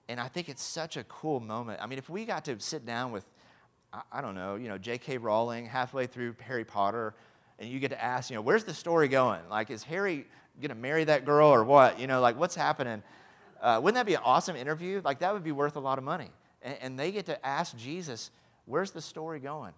And 0.08 0.20
I 0.20 0.28
think 0.28 0.48
it's 0.48 0.64
such 0.64 0.96
a 0.96 1.04
cool 1.06 1.40
moment. 1.40 1.82
I 1.82 1.88
mean, 1.88 1.98
if 1.98 2.10
we 2.10 2.26
got 2.26 2.46
to 2.46 2.60
sit 2.60 2.86
down 2.86 3.12
with, 3.12 3.26
I, 4.12 4.22
don't 4.22 4.36
know, 4.36 4.56
you 4.56 4.70
know, 4.70 4.78
J.K. 4.78 5.18
Rowling 5.18 5.66
halfway 5.66 6.08
through 6.08 6.36
Harry 6.40 6.64
Potter, 6.64 7.14
and 7.60 7.70
you 7.70 7.80
get 7.80 7.90
to 7.90 8.02
ask, 8.02 8.30
you 8.30 8.36
know, 8.36 8.42
where's 8.42 8.64
the 8.64 8.74
story 8.74 9.08
going? 9.08 9.42
Like, 9.50 9.70
is 9.70 9.84
Harry 9.84 10.26
going 10.62 10.70
to 10.70 10.76
marry 10.76 11.04
that 11.06 11.26
girl 11.26 11.50
or 11.50 11.64
what? 11.64 12.00
You 12.00 12.08
know, 12.08 12.22
like, 12.22 12.38
what's 12.38 12.56
happening? 12.56 13.02
Uh, 13.62 13.80
wouldn't 13.84 13.96
that 13.96 14.06
be 14.06 14.14
an 14.14 14.22
awesome 14.24 14.56
interview? 14.56 15.02
Like, 15.04 15.20
that 15.20 15.34
would 15.34 15.44
be 15.44 15.52
worth 15.52 15.76
a 15.76 15.80
lot 15.80 15.98
of 15.98 16.04
money. 16.04 16.30
And, 16.62 16.78
and 16.82 17.00
they 17.00 17.12
get 17.12 17.26
to 17.26 17.46
ask 17.46 17.76
Jesus, 17.76 18.32
where's 18.66 18.92
the 18.92 19.02
story 19.02 19.40
going? 19.40 19.74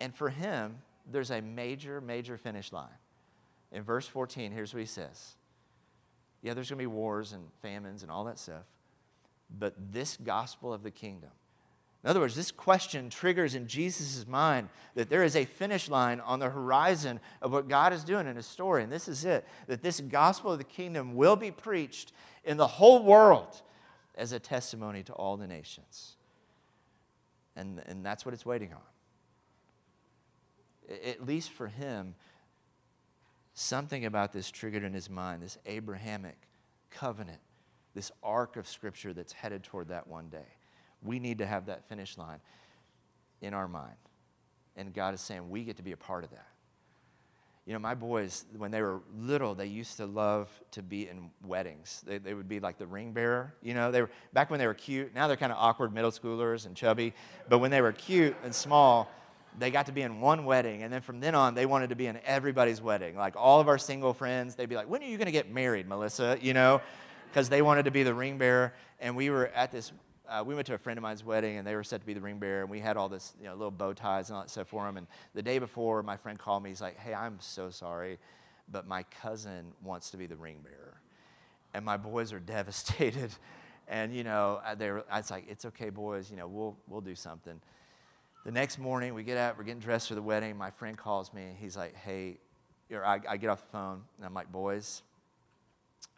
And 0.00 0.14
for 0.14 0.28
him, 0.28 0.76
there's 1.10 1.30
a 1.30 1.40
major, 1.40 2.00
major 2.00 2.36
finish 2.36 2.72
line. 2.72 2.88
In 3.72 3.82
verse 3.82 4.06
14, 4.06 4.52
here's 4.52 4.72
what 4.72 4.80
he 4.80 4.86
says 4.86 5.34
Yeah, 6.42 6.54
there's 6.54 6.70
going 6.70 6.78
to 6.78 6.82
be 6.82 6.86
wars 6.86 7.32
and 7.32 7.44
famines 7.62 8.02
and 8.02 8.10
all 8.10 8.24
that 8.24 8.38
stuff, 8.38 8.64
but 9.58 9.74
this 9.92 10.16
gospel 10.16 10.72
of 10.72 10.82
the 10.82 10.90
kingdom, 10.90 11.30
in 12.06 12.10
other 12.10 12.20
words, 12.20 12.36
this 12.36 12.52
question 12.52 13.10
triggers 13.10 13.56
in 13.56 13.66
Jesus' 13.66 14.28
mind 14.28 14.68
that 14.94 15.10
there 15.10 15.24
is 15.24 15.34
a 15.34 15.44
finish 15.44 15.88
line 15.88 16.20
on 16.20 16.38
the 16.38 16.48
horizon 16.48 17.18
of 17.42 17.50
what 17.50 17.66
God 17.66 17.92
is 17.92 18.04
doing 18.04 18.28
in 18.28 18.36
his 18.36 18.46
story. 18.46 18.84
And 18.84 18.92
this 18.92 19.08
is 19.08 19.24
it 19.24 19.44
that 19.66 19.82
this 19.82 19.98
gospel 19.98 20.52
of 20.52 20.58
the 20.58 20.64
kingdom 20.64 21.16
will 21.16 21.34
be 21.34 21.50
preached 21.50 22.12
in 22.44 22.58
the 22.58 22.66
whole 22.66 23.02
world 23.02 23.60
as 24.14 24.30
a 24.30 24.38
testimony 24.38 25.02
to 25.02 25.12
all 25.14 25.36
the 25.36 25.48
nations. 25.48 26.14
And, 27.56 27.82
and 27.86 28.06
that's 28.06 28.24
what 28.24 28.34
it's 28.34 28.46
waiting 28.46 28.72
on. 28.72 28.80
At 31.04 31.26
least 31.26 31.50
for 31.50 31.66
him, 31.66 32.14
something 33.54 34.04
about 34.04 34.32
this 34.32 34.50
triggered 34.50 34.84
in 34.84 34.92
his 34.92 35.10
mind 35.10 35.42
this 35.42 35.58
Abrahamic 35.66 36.36
covenant, 36.90 37.40
this 37.94 38.12
arc 38.22 38.56
of 38.56 38.68
scripture 38.68 39.12
that's 39.12 39.32
headed 39.32 39.64
toward 39.64 39.88
that 39.88 40.06
one 40.06 40.28
day. 40.28 40.46
We 41.02 41.18
need 41.18 41.38
to 41.38 41.46
have 41.46 41.66
that 41.66 41.88
finish 41.88 42.16
line 42.16 42.40
in 43.40 43.54
our 43.54 43.68
mind. 43.68 43.96
And 44.76 44.92
God 44.92 45.14
is 45.14 45.20
saying 45.20 45.48
we 45.48 45.64
get 45.64 45.76
to 45.78 45.82
be 45.82 45.92
a 45.92 45.96
part 45.96 46.24
of 46.24 46.30
that. 46.30 46.46
You 47.66 47.72
know, 47.72 47.80
my 47.80 47.94
boys, 47.94 48.44
when 48.56 48.70
they 48.70 48.80
were 48.80 49.00
little, 49.18 49.56
they 49.56 49.66
used 49.66 49.96
to 49.96 50.06
love 50.06 50.48
to 50.70 50.82
be 50.82 51.08
in 51.08 51.30
weddings. 51.44 52.04
They, 52.06 52.18
they 52.18 52.32
would 52.32 52.48
be 52.48 52.60
like 52.60 52.78
the 52.78 52.86
ring 52.86 53.12
bearer. 53.12 53.54
You 53.60 53.74
know, 53.74 53.90
they 53.90 54.02
were 54.02 54.10
back 54.32 54.50
when 54.50 54.60
they 54.60 54.68
were 54.68 54.74
cute. 54.74 55.12
Now 55.14 55.26
they're 55.26 55.36
kind 55.36 55.50
of 55.50 55.58
awkward 55.58 55.92
middle 55.92 56.12
schoolers 56.12 56.66
and 56.66 56.76
chubby. 56.76 57.12
But 57.48 57.58
when 57.58 57.72
they 57.72 57.80
were 57.80 57.90
cute 57.90 58.36
and 58.44 58.54
small, 58.54 59.10
they 59.58 59.70
got 59.70 59.86
to 59.86 59.92
be 59.92 60.02
in 60.02 60.20
one 60.20 60.44
wedding. 60.44 60.82
And 60.82 60.92
then 60.92 61.00
from 61.00 61.20
then 61.20 61.34
on, 61.34 61.54
they 61.54 61.66
wanted 61.66 61.90
to 61.90 61.96
be 61.96 62.06
in 62.06 62.18
everybody's 62.24 62.80
wedding. 62.80 63.16
Like 63.16 63.34
all 63.36 63.60
of 63.60 63.68
our 63.68 63.78
single 63.78 64.14
friends, 64.14 64.54
they'd 64.54 64.68
be 64.68 64.76
like, 64.76 64.88
When 64.88 65.02
are 65.02 65.06
you 65.06 65.16
going 65.16 65.26
to 65.26 65.32
get 65.32 65.50
married, 65.52 65.88
Melissa? 65.88 66.38
You 66.40 66.54
know, 66.54 66.80
because 67.28 67.48
they 67.48 67.62
wanted 67.62 67.84
to 67.84 67.90
be 67.90 68.02
the 68.02 68.14
ring 68.14 68.38
bearer. 68.38 68.72
And 69.00 69.16
we 69.16 69.30
were 69.30 69.48
at 69.48 69.72
this 69.72 69.92
uh, 70.28 70.42
we 70.44 70.54
went 70.54 70.66
to 70.66 70.74
a 70.74 70.78
friend 70.78 70.98
of 70.98 71.02
mine's 71.02 71.24
wedding 71.24 71.56
and 71.56 71.66
they 71.66 71.74
were 71.74 71.84
set 71.84 72.00
to 72.00 72.06
be 72.06 72.14
the 72.14 72.20
ring 72.20 72.38
bearer 72.38 72.62
and 72.62 72.70
we 72.70 72.80
had 72.80 72.96
all 72.96 73.08
this 73.08 73.34
you 73.40 73.46
know 73.46 73.54
little 73.54 73.70
bow 73.70 73.92
ties 73.92 74.28
and 74.28 74.36
all 74.36 74.42
that 74.42 74.50
stuff 74.50 74.68
for 74.68 74.84
them 74.84 74.96
and 74.96 75.06
the 75.34 75.42
day 75.42 75.58
before 75.58 76.02
my 76.02 76.16
friend 76.16 76.38
called 76.38 76.62
me 76.62 76.70
he's 76.70 76.80
like 76.80 76.98
hey 76.98 77.14
i'm 77.14 77.36
so 77.40 77.70
sorry 77.70 78.18
but 78.70 78.86
my 78.86 79.04
cousin 79.22 79.72
wants 79.82 80.10
to 80.10 80.16
be 80.16 80.26
the 80.26 80.36
ring 80.36 80.58
bearer 80.62 81.00
and 81.74 81.84
my 81.84 81.96
boys 81.96 82.32
are 82.32 82.40
devastated 82.56 83.30
and 83.88 84.14
you 84.14 84.24
know 84.24 84.60
uh, 84.66 84.74
they 84.74 84.90
were, 84.90 85.04
i 85.10 85.18
was 85.18 85.30
like 85.30 85.44
it's 85.48 85.64
okay 85.64 85.90
boys 85.90 86.30
you 86.30 86.36
know 86.36 86.48
we'll, 86.48 86.76
we'll 86.88 87.00
do 87.00 87.14
something 87.14 87.60
the 88.46 88.52
next 88.52 88.78
morning 88.78 89.12
we 89.12 89.22
get 89.22 89.36
out 89.36 89.58
we're 89.58 89.64
getting 89.64 89.80
dressed 89.80 90.08
for 90.08 90.14
the 90.14 90.22
wedding 90.22 90.56
my 90.56 90.70
friend 90.70 90.96
calls 90.96 91.34
me 91.34 91.42
and 91.42 91.56
he's 91.58 91.76
like 91.76 91.94
hey 91.94 92.38
I, 92.90 93.20
I 93.28 93.36
get 93.36 93.50
off 93.50 93.60
the 93.60 93.72
phone 93.72 94.02
and 94.16 94.24
i'm 94.24 94.32
like 94.32 94.50
boys 94.50 95.02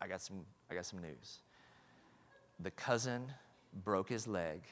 i 0.00 0.06
got 0.06 0.20
some 0.20 0.44
i 0.70 0.74
got 0.74 0.86
some 0.86 1.00
news 1.00 1.40
the 2.60 2.70
cousin 2.70 3.32
broke 3.84 4.08
his 4.08 4.26
leg. 4.26 4.62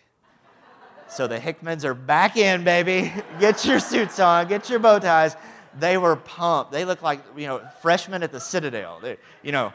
So 1.09 1.27
the 1.27 1.39
Hickmans 1.39 1.85
are 1.85 1.95
back 1.95 2.37
in, 2.37 2.65
baby. 2.65 3.13
Get 3.41 3.65
your 3.65 3.79
suits 3.79 4.19
on, 4.19 4.49
get 4.49 4.69
your 4.69 4.81
bow 4.81 4.99
ties. 4.99 5.37
They 5.79 5.99
were 5.99 6.17
pumped. 6.17 6.73
They 6.73 6.85
look 6.85 7.03
like, 7.03 7.21
you 7.37 7.47
know, 7.47 7.63
freshmen 7.81 8.23
at 8.23 8.33
the 8.33 8.41
Citadel. 8.41 8.99
They, 9.01 9.19
you 9.43 9.53
know, 9.53 9.73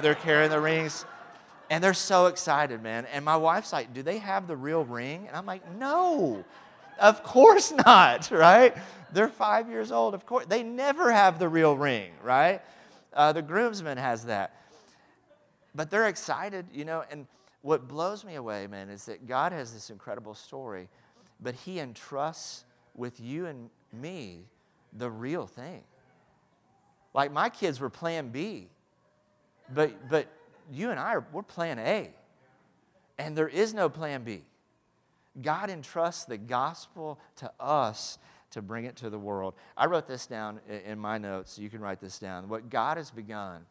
they're 0.00 0.14
carrying 0.14 0.50
the 0.50 0.60
rings. 0.60 1.04
And 1.70 1.84
they're 1.84 1.94
so 1.94 2.26
excited, 2.26 2.82
man. 2.82 3.06
And 3.12 3.24
my 3.24 3.36
wife's 3.36 3.72
like, 3.72 3.94
Do 3.94 4.02
they 4.02 4.18
have 4.18 4.46
the 4.46 4.56
real 4.56 4.84
ring? 4.84 5.26
And 5.28 5.36
I'm 5.36 5.46
like, 5.46 5.62
No, 5.76 6.44
of 7.02 7.22
course 7.22 7.72
not, 7.84 8.30
right? 8.32 8.74
They're 9.12 9.28
five 9.28 9.68
years 9.68 9.92
old. 9.92 10.14
Of 10.14 10.24
course. 10.24 10.46
They 10.46 10.62
never 10.62 11.12
have 11.12 11.38
the 11.38 11.48
real 11.48 11.76
ring, 11.76 12.12
right? 12.22 12.62
Uh, 13.12 13.32
the 13.32 13.42
groomsman 13.42 13.98
has 13.98 14.24
that. 14.24 14.56
But 15.74 15.90
they're 15.90 16.08
excited, 16.08 16.66
you 16.72 16.84
know, 16.84 17.04
and 17.10 17.26
what 17.62 17.88
blows 17.88 18.24
me 18.24 18.34
away, 18.36 18.66
man, 18.66 18.88
is 18.88 19.04
that 19.06 19.26
God 19.26 19.52
has 19.52 19.72
this 19.72 19.90
incredible 19.90 20.34
story, 20.34 20.88
but 21.40 21.54
He 21.54 21.78
entrusts 21.78 22.64
with 22.94 23.20
you 23.20 23.46
and 23.46 23.70
me 23.92 24.44
the 24.92 25.10
real 25.10 25.46
thing. 25.46 25.82
Like 27.14 27.32
my 27.32 27.48
kids 27.48 27.80
were 27.80 27.90
plan 27.90 28.28
B, 28.28 28.68
but, 29.74 30.08
but 30.08 30.26
you 30.70 30.90
and 30.90 30.98
I, 30.98 31.14
are, 31.14 31.26
we're 31.32 31.42
plan 31.42 31.78
A. 31.78 32.10
And 33.18 33.36
there 33.36 33.48
is 33.48 33.74
no 33.74 33.88
plan 33.88 34.24
B. 34.24 34.42
God 35.40 35.70
entrusts 35.70 36.24
the 36.24 36.38
gospel 36.38 37.18
to 37.36 37.50
us 37.58 38.18
to 38.50 38.60
bring 38.60 38.84
it 38.84 38.96
to 38.96 39.08
the 39.08 39.18
world. 39.18 39.54
I 39.76 39.86
wrote 39.86 40.06
this 40.06 40.26
down 40.26 40.60
in 40.68 40.98
my 40.98 41.16
notes. 41.16 41.52
So 41.52 41.62
you 41.62 41.70
can 41.70 41.80
write 41.80 42.00
this 42.00 42.18
down. 42.18 42.48
What 42.48 42.68
God 42.68 42.98
has 42.98 43.10
begun, 43.10 43.64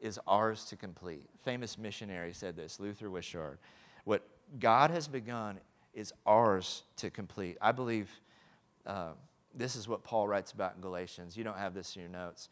is 0.00 0.18
ours 0.26 0.64
to 0.64 0.76
complete. 0.76 1.28
Famous 1.44 1.78
missionary 1.78 2.32
said 2.32 2.56
this, 2.56 2.80
Luther 2.80 3.10
Wishart. 3.10 3.60
What 4.04 4.22
God 4.58 4.90
has 4.90 5.06
begun 5.06 5.58
is 5.94 6.12
ours 6.26 6.84
to 6.96 7.10
complete. 7.10 7.58
I 7.60 7.72
believe 7.72 8.10
uh, 8.86 9.10
this 9.54 9.76
is 9.76 9.86
what 9.86 10.02
Paul 10.02 10.26
writes 10.26 10.52
about 10.52 10.74
in 10.74 10.80
Galatians. 10.80 11.36
You 11.36 11.44
don't 11.44 11.58
have 11.58 11.74
this 11.74 11.94
in 11.96 12.02
your 12.02 12.10
notes, 12.10 12.48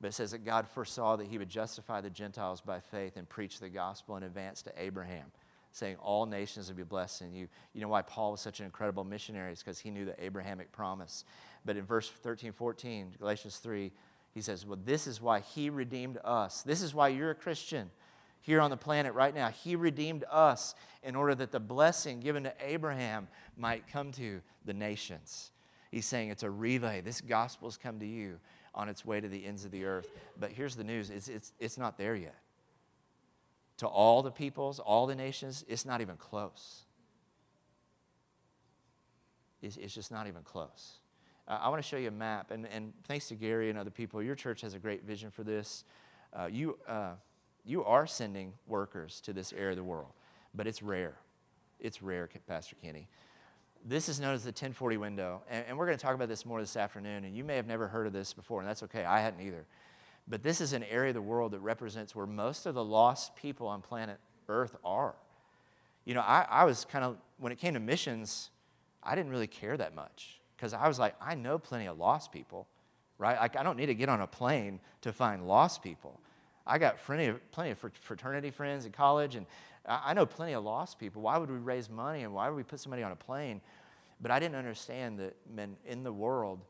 but 0.00 0.08
it 0.08 0.14
says 0.14 0.30
that 0.30 0.44
God 0.44 0.66
foresaw 0.66 1.16
that 1.16 1.26
he 1.26 1.38
would 1.38 1.48
justify 1.48 2.00
the 2.00 2.10
Gentiles 2.10 2.60
by 2.60 2.80
faith 2.80 3.16
and 3.16 3.28
preach 3.28 3.60
the 3.60 3.68
gospel 3.68 4.16
in 4.16 4.22
advance 4.22 4.62
to 4.62 4.72
Abraham, 4.76 5.26
saying, 5.72 5.96
All 5.96 6.26
nations 6.26 6.68
would 6.68 6.76
be 6.76 6.82
blessed 6.82 7.22
in 7.22 7.34
you. 7.34 7.48
You 7.72 7.80
know 7.80 7.88
why 7.88 8.02
Paul 8.02 8.32
was 8.32 8.40
such 8.40 8.60
an 8.60 8.66
incredible 8.66 9.04
missionary? 9.04 9.52
It's 9.52 9.62
because 9.62 9.78
he 9.78 9.90
knew 9.90 10.04
the 10.04 10.22
Abrahamic 10.24 10.72
promise. 10.72 11.24
But 11.64 11.76
in 11.76 11.84
verse 11.84 12.08
13, 12.08 12.52
14, 12.52 13.14
Galatians 13.18 13.56
3, 13.58 13.92
he 14.34 14.40
says, 14.40 14.64
Well, 14.64 14.78
this 14.84 15.06
is 15.06 15.20
why 15.20 15.40
He 15.40 15.70
redeemed 15.70 16.18
us. 16.24 16.62
This 16.62 16.82
is 16.82 16.94
why 16.94 17.08
you're 17.08 17.30
a 17.30 17.34
Christian 17.34 17.90
here 18.40 18.60
on 18.60 18.70
the 18.70 18.76
planet 18.76 19.14
right 19.14 19.34
now. 19.34 19.48
He 19.48 19.76
redeemed 19.76 20.24
us 20.30 20.74
in 21.02 21.16
order 21.16 21.34
that 21.34 21.52
the 21.52 21.60
blessing 21.60 22.20
given 22.20 22.44
to 22.44 22.54
Abraham 22.60 23.28
might 23.56 23.88
come 23.88 24.12
to 24.12 24.40
the 24.64 24.74
nations. 24.74 25.50
He's 25.90 26.06
saying 26.06 26.30
it's 26.30 26.42
a 26.42 26.50
relay. 26.50 27.00
This 27.00 27.20
gospel's 27.20 27.76
come 27.76 27.98
to 28.00 28.06
you 28.06 28.38
on 28.74 28.88
its 28.88 29.04
way 29.04 29.20
to 29.20 29.28
the 29.28 29.44
ends 29.44 29.64
of 29.64 29.70
the 29.70 29.84
earth. 29.84 30.08
But 30.38 30.52
here's 30.52 30.76
the 30.76 30.84
news 30.84 31.10
it's, 31.10 31.28
it's, 31.28 31.52
it's 31.58 31.78
not 31.78 31.98
there 31.98 32.14
yet. 32.14 32.36
To 33.78 33.86
all 33.86 34.22
the 34.22 34.30
peoples, 34.30 34.78
all 34.78 35.06
the 35.06 35.14
nations, 35.14 35.64
it's 35.68 35.84
not 35.84 36.00
even 36.00 36.16
close. 36.16 36.82
It's, 39.62 39.76
it's 39.76 39.94
just 39.94 40.10
not 40.10 40.26
even 40.26 40.42
close. 40.42 40.98
Uh, 41.46 41.58
I 41.62 41.68
want 41.68 41.82
to 41.82 41.88
show 41.88 41.96
you 41.96 42.08
a 42.08 42.12
map. 42.12 42.50
And, 42.50 42.66
and 42.66 42.92
thanks 43.04 43.28
to 43.28 43.34
Gary 43.34 43.70
and 43.70 43.78
other 43.78 43.90
people, 43.90 44.22
your 44.22 44.34
church 44.34 44.60
has 44.60 44.74
a 44.74 44.78
great 44.78 45.04
vision 45.04 45.30
for 45.30 45.42
this. 45.42 45.84
Uh, 46.32 46.46
you, 46.46 46.78
uh, 46.86 47.12
you 47.64 47.84
are 47.84 48.06
sending 48.06 48.52
workers 48.66 49.20
to 49.22 49.32
this 49.32 49.52
area 49.52 49.70
of 49.70 49.76
the 49.76 49.84
world, 49.84 50.12
but 50.54 50.66
it's 50.66 50.82
rare. 50.82 51.16
It's 51.80 52.02
rare, 52.02 52.28
Pastor 52.46 52.76
Kenny. 52.82 53.08
This 53.84 54.08
is 54.08 54.18
known 54.18 54.34
as 54.34 54.42
the 54.42 54.48
1040 54.48 54.96
window. 54.96 55.42
And, 55.48 55.64
and 55.68 55.78
we're 55.78 55.86
going 55.86 55.96
to 55.96 56.02
talk 56.02 56.14
about 56.14 56.28
this 56.28 56.44
more 56.44 56.60
this 56.60 56.76
afternoon. 56.76 57.24
And 57.24 57.36
you 57.36 57.44
may 57.44 57.56
have 57.56 57.66
never 57.66 57.88
heard 57.88 58.06
of 58.06 58.12
this 58.12 58.32
before, 58.32 58.60
and 58.60 58.68
that's 58.68 58.82
okay. 58.82 59.04
I 59.04 59.20
hadn't 59.20 59.40
either. 59.40 59.66
But 60.28 60.42
this 60.42 60.60
is 60.60 60.72
an 60.72 60.84
area 60.84 61.10
of 61.10 61.14
the 61.14 61.22
world 61.22 61.52
that 61.52 61.60
represents 61.60 62.14
where 62.14 62.26
most 62.26 62.66
of 62.66 62.74
the 62.74 62.84
lost 62.84 63.34
people 63.34 63.66
on 63.66 63.80
planet 63.80 64.18
Earth 64.48 64.76
are. 64.84 65.14
You 66.04 66.14
know, 66.14 66.20
I, 66.20 66.46
I 66.48 66.64
was 66.64 66.84
kind 66.84 67.04
of, 67.04 67.16
when 67.38 67.52
it 67.52 67.58
came 67.58 67.74
to 67.74 67.80
missions, 67.80 68.50
I 69.02 69.14
didn't 69.14 69.30
really 69.30 69.46
care 69.46 69.76
that 69.76 69.94
much 69.94 70.40
because 70.56 70.74
I 70.74 70.88
was 70.88 70.98
like, 70.98 71.14
I 71.20 71.34
know 71.34 71.58
plenty 71.58 71.86
of 71.86 71.98
lost 71.98 72.32
people, 72.32 72.66
right? 73.18 73.38
Like, 73.38 73.56
I 73.56 73.62
don't 73.62 73.76
need 73.76 73.86
to 73.86 73.94
get 73.94 74.08
on 74.08 74.20
a 74.20 74.26
plane 74.26 74.80
to 75.02 75.12
find 75.12 75.46
lost 75.46 75.82
people. 75.82 76.20
I 76.66 76.78
got 76.78 77.02
plenty 77.02 77.26
of, 77.26 77.50
plenty 77.52 77.70
of 77.70 77.78
fraternity 77.78 78.50
friends 78.50 78.84
in 78.84 78.92
college, 78.92 79.34
and 79.34 79.46
I 79.86 80.12
know 80.12 80.26
plenty 80.26 80.52
of 80.52 80.64
lost 80.64 80.98
people. 80.98 81.22
Why 81.22 81.38
would 81.38 81.50
we 81.50 81.56
raise 81.56 81.88
money 81.88 82.22
and 82.22 82.34
why 82.34 82.48
would 82.48 82.56
we 82.56 82.62
put 82.62 82.80
somebody 82.80 83.02
on 83.02 83.12
a 83.12 83.16
plane? 83.16 83.62
But 84.20 84.30
I 84.30 84.38
didn't 84.38 84.56
understand 84.56 85.18
that, 85.20 85.36
men, 85.50 85.76
in 85.86 86.02
the 86.02 86.12
world, 86.12 86.60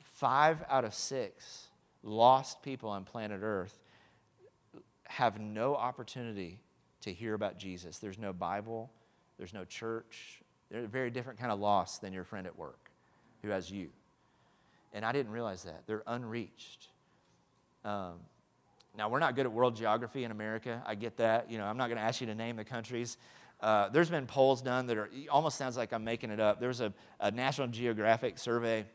five 0.00 0.64
out 0.70 0.84
of 0.84 0.94
six 0.94 1.66
lost 2.06 2.62
people 2.62 2.88
on 2.88 3.04
planet 3.04 3.40
Earth 3.42 3.78
have 5.04 5.40
no 5.40 5.74
opportunity 5.74 6.60
to 7.02 7.12
hear 7.12 7.34
about 7.34 7.58
Jesus. 7.58 7.98
There's 7.98 8.18
no 8.18 8.32
Bible, 8.32 8.90
there's 9.38 9.52
no 9.52 9.64
church. 9.64 10.40
They're 10.70 10.84
a 10.84 10.88
very 10.88 11.10
different 11.10 11.38
kind 11.38 11.52
of 11.52 11.60
loss 11.60 11.98
than 11.98 12.12
your 12.12 12.24
friend 12.24 12.46
at 12.46 12.58
work 12.58 12.90
who 13.42 13.50
has 13.50 13.70
you. 13.70 13.88
And 14.92 15.04
I 15.04 15.12
didn't 15.12 15.30
realize 15.30 15.62
that. 15.64 15.82
They're 15.86 16.02
unreached. 16.06 16.88
Um, 17.84 18.14
now, 18.96 19.08
we're 19.08 19.20
not 19.20 19.36
good 19.36 19.46
at 19.46 19.52
world 19.52 19.76
geography 19.76 20.24
in 20.24 20.30
America. 20.30 20.82
I 20.86 20.94
get 20.94 21.18
that. 21.18 21.50
You 21.50 21.58
know, 21.58 21.66
I'm 21.66 21.76
not 21.76 21.88
going 21.88 21.98
to 21.98 22.02
ask 22.02 22.20
you 22.20 22.26
to 22.28 22.34
name 22.34 22.56
the 22.56 22.64
countries. 22.64 23.16
Uh, 23.60 23.88
there's 23.90 24.10
been 24.10 24.26
polls 24.26 24.62
done 24.62 24.86
that 24.86 24.96
are 24.96 25.10
almost 25.30 25.58
sounds 25.58 25.76
like 25.76 25.92
I'm 25.92 26.02
making 26.02 26.30
it 26.30 26.40
up. 26.40 26.60
There's 26.60 26.80
a, 26.80 26.92
a 27.20 27.30
National 27.30 27.68
Geographic 27.68 28.38
survey. 28.38 28.86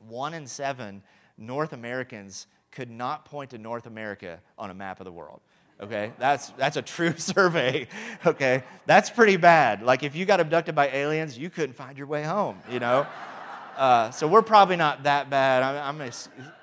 One 0.00 0.34
in 0.34 0.46
seven 0.46 1.02
North 1.38 1.72
Americans 1.72 2.46
could 2.70 2.90
not 2.90 3.24
point 3.24 3.50
to 3.50 3.58
North 3.58 3.86
America 3.86 4.40
on 4.58 4.70
a 4.70 4.74
map 4.74 5.00
of 5.00 5.04
the 5.04 5.12
world. 5.12 5.40
Okay, 5.80 6.12
that's 6.18 6.50
that's 6.50 6.76
a 6.76 6.82
true 6.82 7.14
survey. 7.16 7.86
Okay, 8.24 8.62
that's 8.86 9.10
pretty 9.10 9.36
bad. 9.36 9.82
Like 9.82 10.02
if 10.02 10.16
you 10.16 10.24
got 10.24 10.40
abducted 10.40 10.74
by 10.74 10.88
aliens, 10.88 11.36
you 11.36 11.50
couldn't 11.50 11.74
find 11.74 11.98
your 11.98 12.06
way 12.06 12.22
home. 12.22 12.58
You 12.70 12.80
know, 12.80 13.06
uh, 13.76 14.10
so 14.10 14.26
we're 14.26 14.42
probably 14.42 14.76
not 14.76 15.02
that 15.02 15.28
bad. 15.28 15.62
I'm, 15.62 15.76
I'm 15.76 15.98
gonna 15.98 16.12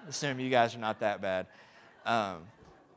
assume 0.08 0.40
you 0.40 0.50
guys 0.50 0.76
are 0.76 0.80
not 0.80 1.00
that 1.02 1.22
bad. 1.22 1.48
Um, 2.06 2.44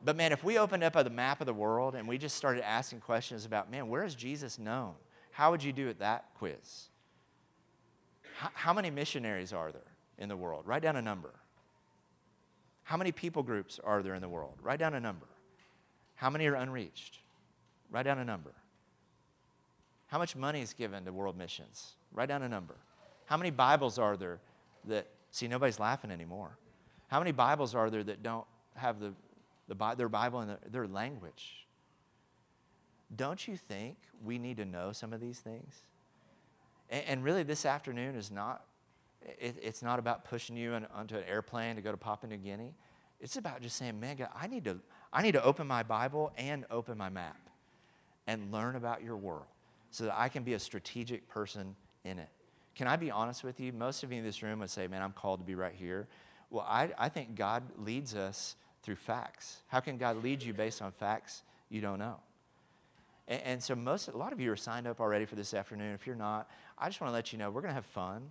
but 0.05 0.17
man, 0.17 0.33
if 0.33 0.45
we 0.45 0.59
opened 0.59 0.85
up 0.85 0.93
the 0.93 1.11
map 1.11 1.41
of 1.41 1.47
the 1.47 1.55
world 1.55 1.95
and 1.95 2.07
we 2.07 2.17
just 2.17 2.37
started 2.37 2.67
asking 2.67 3.01
questions 3.01 3.45
about, 3.45 3.71
man, 3.71 3.89
where 3.89 4.05
is 4.05 4.15
Jesus 4.15 4.59
known? 4.59 4.95
How 5.33 5.51
would 5.51 5.63
you 5.63 5.73
do 5.73 5.89
it 5.89 5.99
that 5.99 6.27
quiz? 6.39 6.87
How 8.33 8.73
many 8.73 8.91
missionaries 8.91 9.53
are 9.53 9.73
there 9.73 9.97
in 10.19 10.29
the 10.29 10.37
world? 10.37 10.67
Write 10.67 10.83
down 10.83 10.97
a 10.97 11.03
number. 11.03 11.33
How 12.87 12.97
many 12.97 13.11
people 13.11 13.43
groups 13.43 13.81
are 13.83 14.01
there 14.01 14.15
in 14.15 14.23
the 14.23 14.29
world? 14.29 14.55
Write 14.63 14.79
down 14.79 14.95
a 14.95 15.01
number. 15.01 15.27
How 16.15 16.31
many 16.31 16.47
are 16.47 16.55
unreached? 16.55 17.19
Write 17.91 18.05
down 18.05 18.21
a 18.21 18.25
number. 18.25 18.53
How 20.07 20.19
much 20.19 20.37
money 20.37 20.63
is 20.63 20.73
given 20.73 21.05
to 21.05 21.13
world 21.13 21.37
missions? 21.37 21.95
Write 22.13 22.29
down 22.29 22.45
a 22.45 22.49
number. 22.49 22.77
How 23.25 23.37
many 23.37 23.51
Bibles 23.51 23.99
are 23.99 24.17
there 24.17 24.39
that, 24.85 25.09
see, 25.33 25.49
nobody's 25.49 25.81
laughing 25.81 26.13
anymore. 26.13 26.57
How 27.09 27.19
many 27.19 27.33
Bibles 27.33 27.75
are 27.75 27.91
there 27.91 28.05
that 28.05 28.23
don't 28.23 28.47
have 28.77 29.01
the, 29.01 29.13
the, 29.67 29.95
their 29.97 30.09
Bible 30.09 30.43
in 30.43 30.49
the, 30.49 30.59
their 30.71 30.87
language? 30.87 31.67
Don't 33.17 33.49
you 33.49 33.57
think 33.57 33.97
we 34.25 34.39
need 34.39 34.59
to 34.59 34.65
know 34.65 34.93
some 34.93 35.13
of 35.13 35.21
these 35.21 35.41
things? 35.41 35.83
And, 36.89 37.05
and 37.05 37.25
really, 37.25 37.43
this 37.43 37.67
afternoon 37.67 38.15
is 38.15 38.31
not, 38.31 38.65
it, 39.39 39.57
it's 39.63 39.83
not 39.83 39.99
about 39.99 40.25
pushing 40.25 40.57
you 40.57 40.75
in, 40.75 40.87
onto 40.95 41.17
an 41.17 41.25
airplane 41.29 41.77
to 41.77 41.83
go 41.83 41.91
to 41.91 41.97
Papua 41.97 42.31
New 42.31 42.39
Guinea. 42.39 42.75
It's 43.21 43.37
about 43.37 43.63
just 43.63 43.77
saying, 43.77 43.99
man, 43.99 44.17
God, 44.17 44.29
I 44.35 44.47
need 44.47 44.65
to, 44.65 44.79
I 45.13 45.23
need 45.23 45.33
to 45.33 45.43
open 45.43 45.67
my 45.67 45.83
Bible 45.83 46.33
and 46.37 46.65
open 46.71 46.99
my 46.99 47.09
map 47.09 47.41
and 48.27 48.53
learn 48.53 48.77
about 48.77 49.03
your 49.03 49.17
world 49.17 49.47
so 49.91 50.05
that 50.05 50.15
I 50.19 50.29
can 50.29 50.43
be 50.43 50.55
a 50.55 50.59
strategic 50.59 51.29
person 51.29 51.75
in 52.05 52.19
it. 52.19 52.29
Can 52.75 52.87
I 52.87 52.97
be 52.97 53.11
honest 53.11 53.43
with 53.43 53.59
you? 53.59 53.73
Most 53.73 54.03
of 54.03 54.13
you 54.13 54.19
in 54.19 54.25
this 54.25 54.43
room 54.43 54.59
would 54.59 54.71
say, 54.71 54.87
man, 54.87 55.03
I'm 55.03 55.13
called 55.13 55.41
to 55.41 55.47
be 55.47 55.55
right 55.55 55.75
here. 55.75 56.07
Well, 56.51 56.67
I, 56.69 56.91
I 56.99 57.09
think 57.09 57.35
God 57.35 57.63
leads 57.79 58.15
us 58.15 58.57
through 58.83 58.97
facts. 58.97 59.63
How 59.69 59.81
can 59.81 59.97
God 59.97 60.23
lead 60.23 60.43
you 60.43 60.53
based 60.53 60.83
on 60.83 60.93
facts 60.93 61.43
you 61.71 61.81
don't 61.81 61.99
know? 61.99 62.17
And, 63.27 63.43
and 63.43 63.63
so 63.63 63.75
most, 63.75 64.09
a 64.09 64.17
lot 64.17 64.33
of 64.33 64.41
you 64.41 64.53
are 64.53 64.57
signed 64.57 64.87
up 64.87 65.01
already 65.01 65.25
for 65.25 65.37
this 65.37 65.55
afternoon. 65.55 65.95
If 65.95 66.07
you're 66.07 66.17
not, 66.17 66.51
I 66.79 66.89
just 66.89 67.01
want 67.01 67.11
to 67.11 67.15
let 67.15 67.33
you 67.33 67.39
know 67.39 67.51
we're 67.51 67.63
going 67.63 67.71
to 67.71 67.77
have 67.77 67.87
fun, 67.87 68.31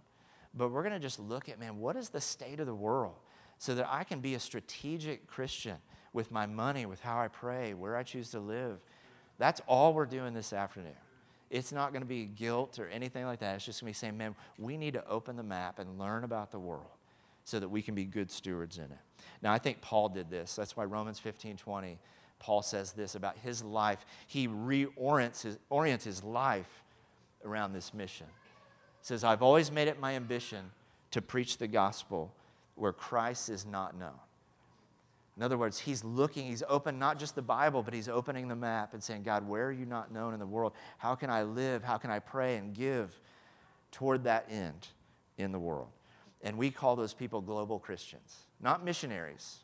but 0.55 0.71
we're 0.71 0.83
going 0.83 0.93
to 0.93 0.99
just 0.99 1.19
look 1.19 1.49
at, 1.49 1.59
man, 1.59 1.79
what 1.79 1.95
is 1.95 2.09
the 2.09 2.21
state 2.21 2.59
of 2.59 2.65
the 2.65 2.75
world 2.75 3.15
so 3.57 3.75
that 3.75 3.87
I 3.89 4.03
can 4.03 4.19
be 4.19 4.35
a 4.35 4.39
strategic 4.39 5.27
Christian 5.27 5.77
with 6.13 6.31
my 6.31 6.45
money, 6.45 6.85
with 6.85 7.01
how 7.01 7.19
I 7.19 7.27
pray, 7.27 7.73
where 7.73 7.95
I 7.95 8.03
choose 8.03 8.31
to 8.31 8.39
live. 8.39 8.79
That's 9.37 9.61
all 9.67 9.93
we're 9.93 10.05
doing 10.05 10.33
this 10.33 10.53
afternoon. 10.53 10.93
It's 11.49 11.71
not 11.71 11.91
going 11.91 12.01
to 12.01 12.07
be 12.07 12.25
guilt 12.25 12.79
or 12.79 12.87
anything 12.87 13.25
like 13.25 13.39
that. 13.39 13.55
It's 13.55 13.65
just 13.65 13.81
going 13.81 13.93
to 13.93 13.97
be 13.97 13.99
saying, 13.99 14.17
man, 14.17 14.35
we 14.57 14.77
need 14.77 14.93
to 14.93 15.07
open 15.07 15.35
the 15.35 15.43
map 15.43 15.77
and 15.77 15.99
learn 15.99 16.23
about 16.23 16.51
the 16.51 16.59
world 16.59 16.87
so 17.43 17.59
that 17.59 17.69
we 17.69 17.81
can 17.81 17.93
be 17.93 18.05
good 18.05 18.31
stewards 18.31 18.77
in 18.77 18.85
it. 18.85 18.97
Now, 19.41 19.53
I 19.53 19.59
think 19.59 19.81
Paul 19.81 20.09
did 20.09 20.29
this. 20.29 20.55
That's 20.55 20.75
why 20.75 20.85
Romans 20.85 21.19
15 21.19 21.57
20, 21.57 21.99
Paul 22.39 22.61
says 22.61 22.93
this 22.93 23.15
about 23.15 23.37
his 23.37 23.63
life. 23.63 24.05
He 24.25 24.47
reorients 24.47 25.43
his, 25.43 25.59
orients 25.69 26.05
his 26.05 26.23
life 26.23 26.83
around 27.43 27.73
this 27.73 27.93
mission. 27.93 28.27
Says, 29.05 29.23
I've 29.23 29.43
always 29.43 29.71
made 29.71 29.87
it 29.87 29.99
my 29.99 30.15
ambition 30.15 30.71
to 31.11 31.21
preach 31.21 31.59
the 31.59 31.67
gospel 31.67 32.33
where 32.73 32.91
Christ 32.91 33.49
is 33.49 33.63
not 33.63 33.95
known. 33.95 34.17
In 35.37 35.43
other 35.43 35.59
words, 35.59 35.77
he's 35.77 36.03
looking, 36.03 36.47
he's 36.47 36.63
open 36.67 36.97
not 36.97 37.19
just 37.19 37.35
the 37.35 37.43
Bible, 37.43 37.83
but 37.83 37.93
he's 37.93 38.09
opening 38.09 38.47
the 38.47 38.55
map 38.55 38.95
and 38.95 39.03
saying, 39.03 39.21
God, 39.21 39.47
where 39.47 39.67
are 39.67 39.71
you 39.71 39.85
not 39.85 40.11
known 40.11 40.33
in 40.33 40.39
the 40.39 40.45
world? 40.47 40.73
How 40.97 41.13
can 41.13 41.29
I 41.29 41.43
live? 41.43 41.83
How 41.83 41.99
can 41.99 42.09
I 42.09 42.17
pray 42.17 42.55
and 42.55 42.73
give 42.73 43.21
toward 43.91 44.23
that 44.23 44.47
end 44.49 44.87
in 45.37 45.51
the 45.51 45.59
world? 45.59 45.89
And 46.41 46.57
we 46.57 46.71
call 46.71 46.95
those 46.95 47.13
people 47.13 47.41
global 47.41 47.77
Christians, 47.77 48.37
not 48.59 48.83
missionaries, 48.83 49.57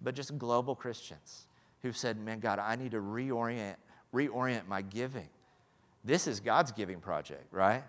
but 0.00 0.16
just 0.16 0.36
global 0.36 0.74
Christians 0.74 1.46
who've 1.82 1.96
said, 1.96 2.18
Man, 2.18 2.40
God, 2.40 2.58
I 2.58 2.74
need 2.74 2.90
to 2.90 3.00
reorient, 3.00 3.76
reorient 4.12 4.66
my 4.66 4.82
giving. 4.82 5.28
This 6.02 6.26
is 6.26 6.40
God's 6.40 6.72
giving 6.72 6.98
project, 6.98 7.46
right? 7.52 7.84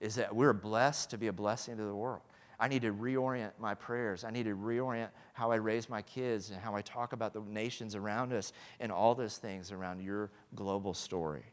Is 0.00 0.16
that 0.16 0.34
we're 0.34 0.52
blessed 0.52 1.10
to 1.10 1.18
be 1.18 1.28
a 1.28 1.32
blessing 1.32 1.76
to 1.76 1.84
the 1.84 1.94
world. 1.94 2.22
I 2.58 2.68
need 2.68 2.82
to 2.82 2.92
reorient 2.92 3.52
my 3.58 3.74
prayers. 3.74 4.24
I 4.24 4.30
need 4.30 4.44
to 4.44 4.54
reorient 4.56 5.08
how 5.34 5.50
I 5.50 5.56
raise 5.56 5.88
my 5.88 6.02
kids 6.02 6.50
and 6.50 6.58
how 6.58 6.74
I 6.74 6.80
talk 6.82 7.12
about 7.12 7.34
the 7.34 7.40
nations 7.40 7.94
around 7.94 8.32
us 8.32 8.52
and 8.80 8.90
all 8.90 9.14
those 9.14 9.36
things 9.36 9.72
around 9.72 10.00
your 10.00 10.30
global 10.54 10.94
story. 10.94 11.44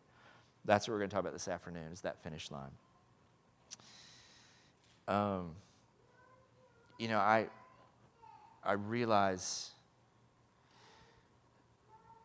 That's 0.65 0.87
what 0.87 0.93
we're 0.93 0.99
going 0.99 1.09
to 1.09 1.13
talk 1.13 1.21
about 1.21 1.33
this 1.33 1.49
afternoon 1.49 1.91
is 1.91 2.01
that 2.01 2.23
finish 2.23 2.49
line. 2.51 2.71
Um, 5.07 5.51
you 6.97 7.09
know, 7.09 7.17
I, 7.17 7.47
I 8.63 8.73
realize, 8.73 9.71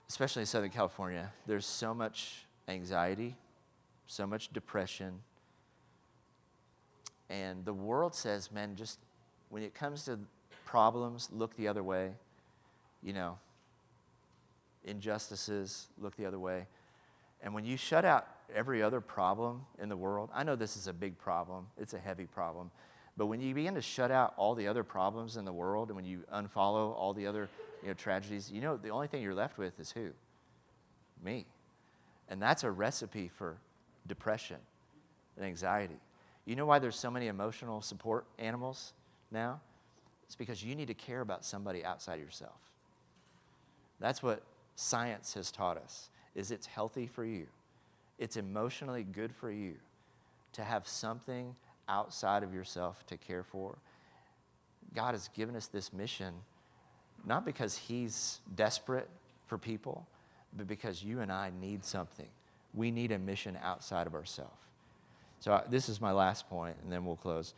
especially 0.08 0.42
in 0.42 0.46
Southern 0.46 0.70
California, 0.70 1.32
there's 1.46 1.66
so 1.66 1.92
much 1.92 2.46
anxiety, 2.68 3.34
so 4.06 4.24
much 4.24 4.52
depression, 4.52 5.20
and 7.30 7.64
the 7.64 7.72
world 7.72 8.14
says, 8.14 8.50
man, 8.50 8.76
just 8.76 8.98
when 9.50 9.62
it 9.62 9.74
comes 9.74 10.04
to 10.04 10.18
problems, 10.64 11.28
look 11.32 11.56
the 11.56 11.68
other 11.68 11.82
way. 11.82 12.12
You 13.02 13.12
know, 13.12 13.38
injustices, 14.84 15.88
look 15.98 16.16
the 16.16 16.26
other 16.26 16.38
way. 16.38 16.66
And 17.42 17.54
when 17.54 17.64
you 17.64 17.76
shut 17.76 18.04
out 18.04 18.26
every 18.54 18.82
other 18.82 19.00
problem 19.00 19.62
in 19.80 19.88
the 19.88 19.96
world, 19.96 20.30
I 20.34 20.42
know 20.42 20.56
this 20.56 20.76
is 20.76 20.88
a 20.88 20.92
big 20.92 21.18
problem, 21.18 21.66
it's 21.76 21.94
a 21.94 21.98
heavy 21.98 22.26
problem. 22.26 22.70
But 23.16 23.26
when 23.26 23.40
you 23.40 23.54
begin 23.54 23.74
to 23.74 23.82
shut 23.82 24.10
out 24.10 24.34
all 24.36 24.54
the 24.54 24.68
other 24.68 24.84
problems 24.84 25.36
in 25.36 25.44
the 25.44 25.52
world 25.52 25.88
and 25.88 25.96
when 25.96 26.04
you 26.04 26.22
unfollow 26.32 26.94
all 26.94 27.12
the 27.12 27.26
other 27.26 27.48
you 27.82 27.88
know, 27.88 27.94
tragedies, 27.94 28.50
you 28.50 28.60
know, 28.60 28.76
the 28.76 28.90
only 28.90 29.08
thing 29.08 29.22
you're 29.22 29.34
left 29.34 29.58
with 29.58 29.78
is 29.80 29.90
who? 29.90 30.10
Me. 31.22 31.46
And 32.28 32.40
that's 32.40 32.62
a 32.62 32.70
recipe 32.70 33.28
for 33.28 33.56
depression 34.06 34.58
and 35.36 35.44
anxiety. 35.44 35.98
You 36.48 36.56
know 36.56 36.64
why 36.64 36.78
there's 36.78 36.96
so 36.96 37.10
many 37.10 37.26
emotional 37.26 37.82
support 37.82 38.24
animals 38.38 38.94
now? 39.30 39.60
It's 40.24 40.34
because 40.34 40.64
you 40.64 40.74
need 40.74 40.88
to 40.88 40.94
care 40.94 41.20
about 41.20 41.44
somebody 41.44 41.84
outside 41.84 42.20
yourself. 42.20 42.56
That's 44.00 44.22
what 44.22 44.42
science 44.74 45.34
has 45.34 45.50
taught 45.50 45.76
us 45.76 46.08
is 46.34 46.50
it's 46.50 46.66
healthy 46.66 47.06
for 47.06 47.22
you. 47.22 47.48
It's 48.18 48.38
emotionally 48.38 49.02
good 49.02 49.30
for 49.34 49.50
you 49.50 49.74
to 50.54 50.64
have 50.64 50.88
something 50.88 51.54
outside 51.86 52.42
of 52.42 52.54
yourself 52.54 53.06
to 53.08 53.18
care 53.18 53.42
for. 53.42 53.76
God 54.94 55.12
has 55.12 55.28
given 55.28 55.54
us 55.54 55.66
this 55.66 55.92
mission 55.92 56.32
not 57.26 57.44
because 57.44 57.76
he's 57.76 58.40
desperate 58.56 59.10
for 59.48 59.58
people, 59.58 60.06
but 60.56 60.66
because 60.66 61.02
you 61.02 61.20
and 61.20 61.30
I 61.30 61.52
need 61.60 61.84
something 61.84 62.28
We 62.72 62.90
need 62.90 63.12
a 63.12 63.18
mission 63.18 63.58
outside 63.62 64.06
of 64.06 64.14
ourselves. 64.14 64.67
So, 65.40 65.52
uh, 65.52 65.64
this 65.68 65.88
is 65.88 66.00
my 66.00 66.12
last 66.12 66.48
point, 66.48 66.76
and 66.82 66.92
then 66.92 67.04
we'll 67.04 67.16
close. 67.16 67.54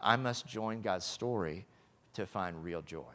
I 0.00 0.16
must 0.16 0.46
join 0.46 0.82
God's 0.82 1.04
story 1.04 1.66
to 2.14 2.26
find 2.26 2.62
real 2.62 2.82
joy. 2.82 3.14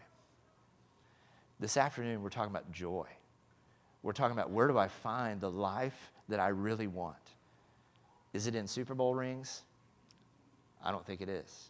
This 1.60 1.78
afternoon, 1.78 2.22
we're 2.22 2.30
talking 2.30 2.52
about 2.52 2.72
joy. 2.72 3.08
We're 4.04 4.14
talking 4.14 4.38
about 4.38 4.52
where 4.52 4.68
do 4.68 4.78
I 4.78 4.88
find 4.88 5.42
the 5.42 5.52
life 5.52 6.12
that 6.30 6.40
I 6.40 6.50
really 6.50 6.88
want? 6.88 7.16
Is 8.34 8.48
it 8.48 8.56
in 8.56 8.68
Super 8.68 8.94
Bowl 8.94 9.16
rings? 9.16 9.64
I 10.84 10.92
don't 10.92 11.06
think 11.06 11.22
it 11.22 11.30
is. 11.30 11.70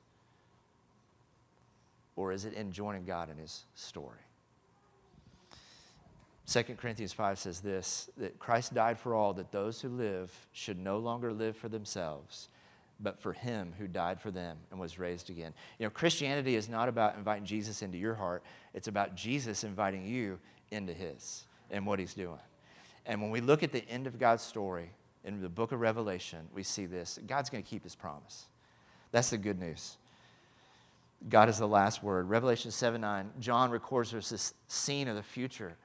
Or 2.16 2.32
is 2.32 2.46
it 2.46 2.54
in 2.54 2.72
joining 2.72 3.06
God 3.06 3.30
in 3.30 3.38
his 3.38 3.66
story? 3.76 4.27
2 6.48 6.64
Corinthians 6.78 7.12
5 7.12 7.40
says 7.40 7.60
this 7.60 8.10
that 8.18 8.40
Christ 8.40 8.74
died 8.74 8.98
for 8.98 9.14
all, 9.14 9.34
that 9.34 9.52
those 9.52 9.82
who 9.82 9.90
live 9.90 10.32
should 10.54 10.80
no 10.80 10.98
longer 10.98 11.34
live 11.34 11.58
for 11.58 11.68
themselves, 11.68 12.48
but 13.02 13.20
for 13.20 13.34
him 13.34 13.74
who 13.78 13.88
died 13.88 14.22
for 14.22 14.32
them 14.32 14.58
and 14.72 14.80
was 14.80 14.98
raised 14.98 15.30
again. 15.30 15.54
You 15.78 15.86
know, 15.86 15.90
Christianity 15.90 16.56
is 16.56 16.70
not 16.70 16.88
about 16.88 17.18
inviting 17.18 17.46
Jesus 17.46 17.82
into 17.82 17.98
your 17.98 18.16
heart, 18.16 18.44
it's 18.74 18.88
about 18.88 19.16
Jesus 19.16 19.66
inviting 19.66 20.06
you 20.06 20.40
into 20.72 20.94
his 20.94 21.44
and 21.70 21.86
what 21.86 22.00
he's 22.00 22.14
doing. 22.14 22.40
And 23.06 23.22
when 23.22 23.32
we 23.32 23.42
look 23.42 23.62
at 23.62 23.74
the 23.74 23.88
end 23.90 24.08
of 24.08 24.18
God's 24.18 24.44
story 24.44 24.92
in 25.26 25.42
the 25.42 25.50
book 25.50 25.74
of 25.74 25.82
Revelation, 25.82 26.48
we 26.54 26.64
see 26.64 26.86
this 26.86 27.20
God's 27.28 27.50
going 27.50 27.64
to 27.64 27.70
keep 27.70 27.84
his 27.84 27.96
promise. 27.96 28.46
That's 29.12 29.32
the 29.32 29.38
good 29.38 29.60
news. 29.60 29.98
God 31.28 31.50
is 31.50 31.58
the 31.58 31.68
last 31.68 32.04
word. 32.04 32.30
Revelation 32.30 32.72
7 32.72 33.02
9, 33.02 33.32
John 33.40 33.70
records 33.70 34.12
this 34.12 34.54
scene 34.70 35.10
of 35.10 35.18
the 35.18 35.24
future. 35.24 35.76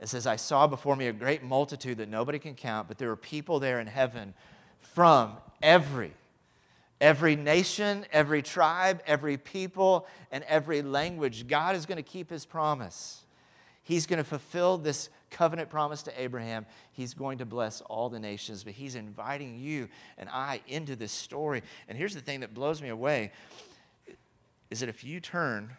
It 0.00 0.08
says, 0.08 0.26
I 0.26 0.36
saw 0.36 0.66
before 0.66 0.94
me 0.94 1.08
a 1.08 1.12
great 1.12 1.42
multitude 1.42 1.98
that 1.98 2.08
nobody 2.08 2.38
can 2.38 2.54
count, 2.54 2.88
but 2.88 2.98
there 2.98 3.08
were 3.08 3.16
people 3.16 3.58
there 3.58 3.80
in 3.80 3.86
heaven 3.86 4.34
from 4.78 5.36
every, 5.60 6.12
every 7.00 7.34
nation, 7.34 8.06
every 8.12 8.42
tribe, 8.42 9.02
every 9.06 9.36
people, 9.36 10.06
and 10.30 10.44
every 10.44 10.82
language. 10.82 11.48
God 11.48 11.74
is 11.74 11.84
going 11.84 11.96
to 11.96 12.02
keep 12.02 12.30
his 12.30 12.46
promise. 12.46 13.24
He's 13.82 14.06
going 14.06 14.18
to 14.18 14.24
fulfill 14.24 14.78
this 14.78 15.08
covenant 15.30 15.68
promise 15.68 16.02
to 16.04 16.20
Abraham. 16.20 16.66
He's 16.92 17.14
going 17.14 17.38
to 17.38 17.46
bless 17.46 17.80
all 17.80 18.08
the 18.08 18.20
nations, 18.20 18.62
but 18.62 18.74
he's 18.74 18.94
inviting 18.94 19.58
you 19.58 19.88
and 20.16 20.28
I 20.28 20.60
into 20.68 20.94
this 20.94 21.12
story. 21.12 21.62
And 21.88 21.98
here's 21.98 22.14
the 22.14 22.20
thing 22.20 22.40
that 22.40 22.54
blows 22.54 22.80
me 22.80 22.88
away 22.88 23.32
is 24.70 24.80
that 24.80 24.88
if 24.88 25.02
you 25.04 25.20
turn 25.20 25.70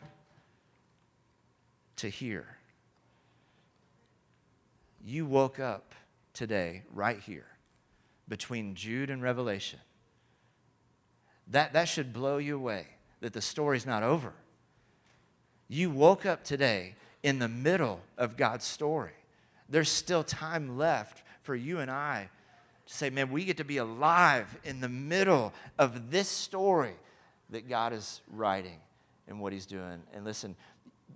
to 1.97 2.09
here, 2.09 2.58
you 5.03 5.25
woke 5.25 5.59
up 5.59 5.93
today, 6.33 6.83
right 6.93 7.19
here, 7.19 7.47
between 8.27 8.75
Jude 8.75 9.09
and 9.09 9.21
Revelation. 9.21 9.79
That, 11.47 11.73
that 11.73 11.85
should 11.85 12.13
blow 12.13 12.37
you 12.37 12.55
away 12.55 12.85
that 13.21 13.33
the 13.33 13.41
story's 13.41 13.85
not 13.85 14.03
over. 14.03 14.33
You 15.67 15.89
woke 15.89 16.25
up 16.25 16.43
today 16.43 16.95
in 17.23 17.39
the 17.39 17.47
middle 17.47 18.01
of 18.17 18.37
God's 18.37 18.65
story. 18.65 19.11
There's 19.67 19.89
still 19.89 20.23
time 20.23 20.77
left 20.77 21.23
for 21.41 21.55
you 21.55 21.79
and 21.79 21.91
I 21.91 22.29
to 22.85 22.93
say, 22.93 23.09
man, 23.09 23.31
we 23.31 23.45
get 23.45 23.57
to 23.57 23.63
be 23.63 23.77
alive 23.77 24.57
in 24.63 24.81
the 24.81 24.89
middle 24.89 25.53
of 25.77 26.09
this 26.11 26.27
story 26.27 26.95
that 27.51 27.69
God 27.69 27.93
is 27.93 28.21
writing 28.31 28.79
and 29.27 29.39
what 29.39 29.53
He's 29.53 29.65
doing. 29.65 30.01
And 30.13 30.25
listen, 30.25 30.55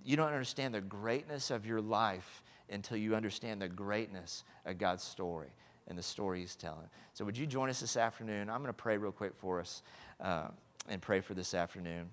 you 0.04 0.16
don't 0.16 0.28
understand 0.32 0.74
the 0.74 0.80
greatness 0.80 1.50
of 1.50 1.66
your 1.66 1.80
life 1.80 2.42
until 2.70 2.96
you 2.96 3.14
understand 3.14 3.60
the 3.60 3.68
greatness 3.68 4.44
of 4.64 4.78
God's 4.78 5.02
story 5.02 5.48
and 5.88 5.98
the 5.98 6.02
story 6.02 6.40
He's 6.40 6.56
telling. 6.56 6.88
So, 7.12 7.24
would 7.24 7.36
you 7.36 7.46
join 7.46 7.68
us 7.68 7.80
this 7.80 7.96
afternoon? 7.96 8.48
I'm 8.48 8.58
going 8.58 8.68
to 8.68 8.72
pray 8.72 8.96
real 8.96 9.12
quick 9.12 9.34
for 9.36 9.60
us 9.60 9.82
uh, 10.20 10.48
and 10.88 11.00
pray 11.00 11.20
for 11.20 11.34
this 11.34 11.54
afternoon. 11.54 12.10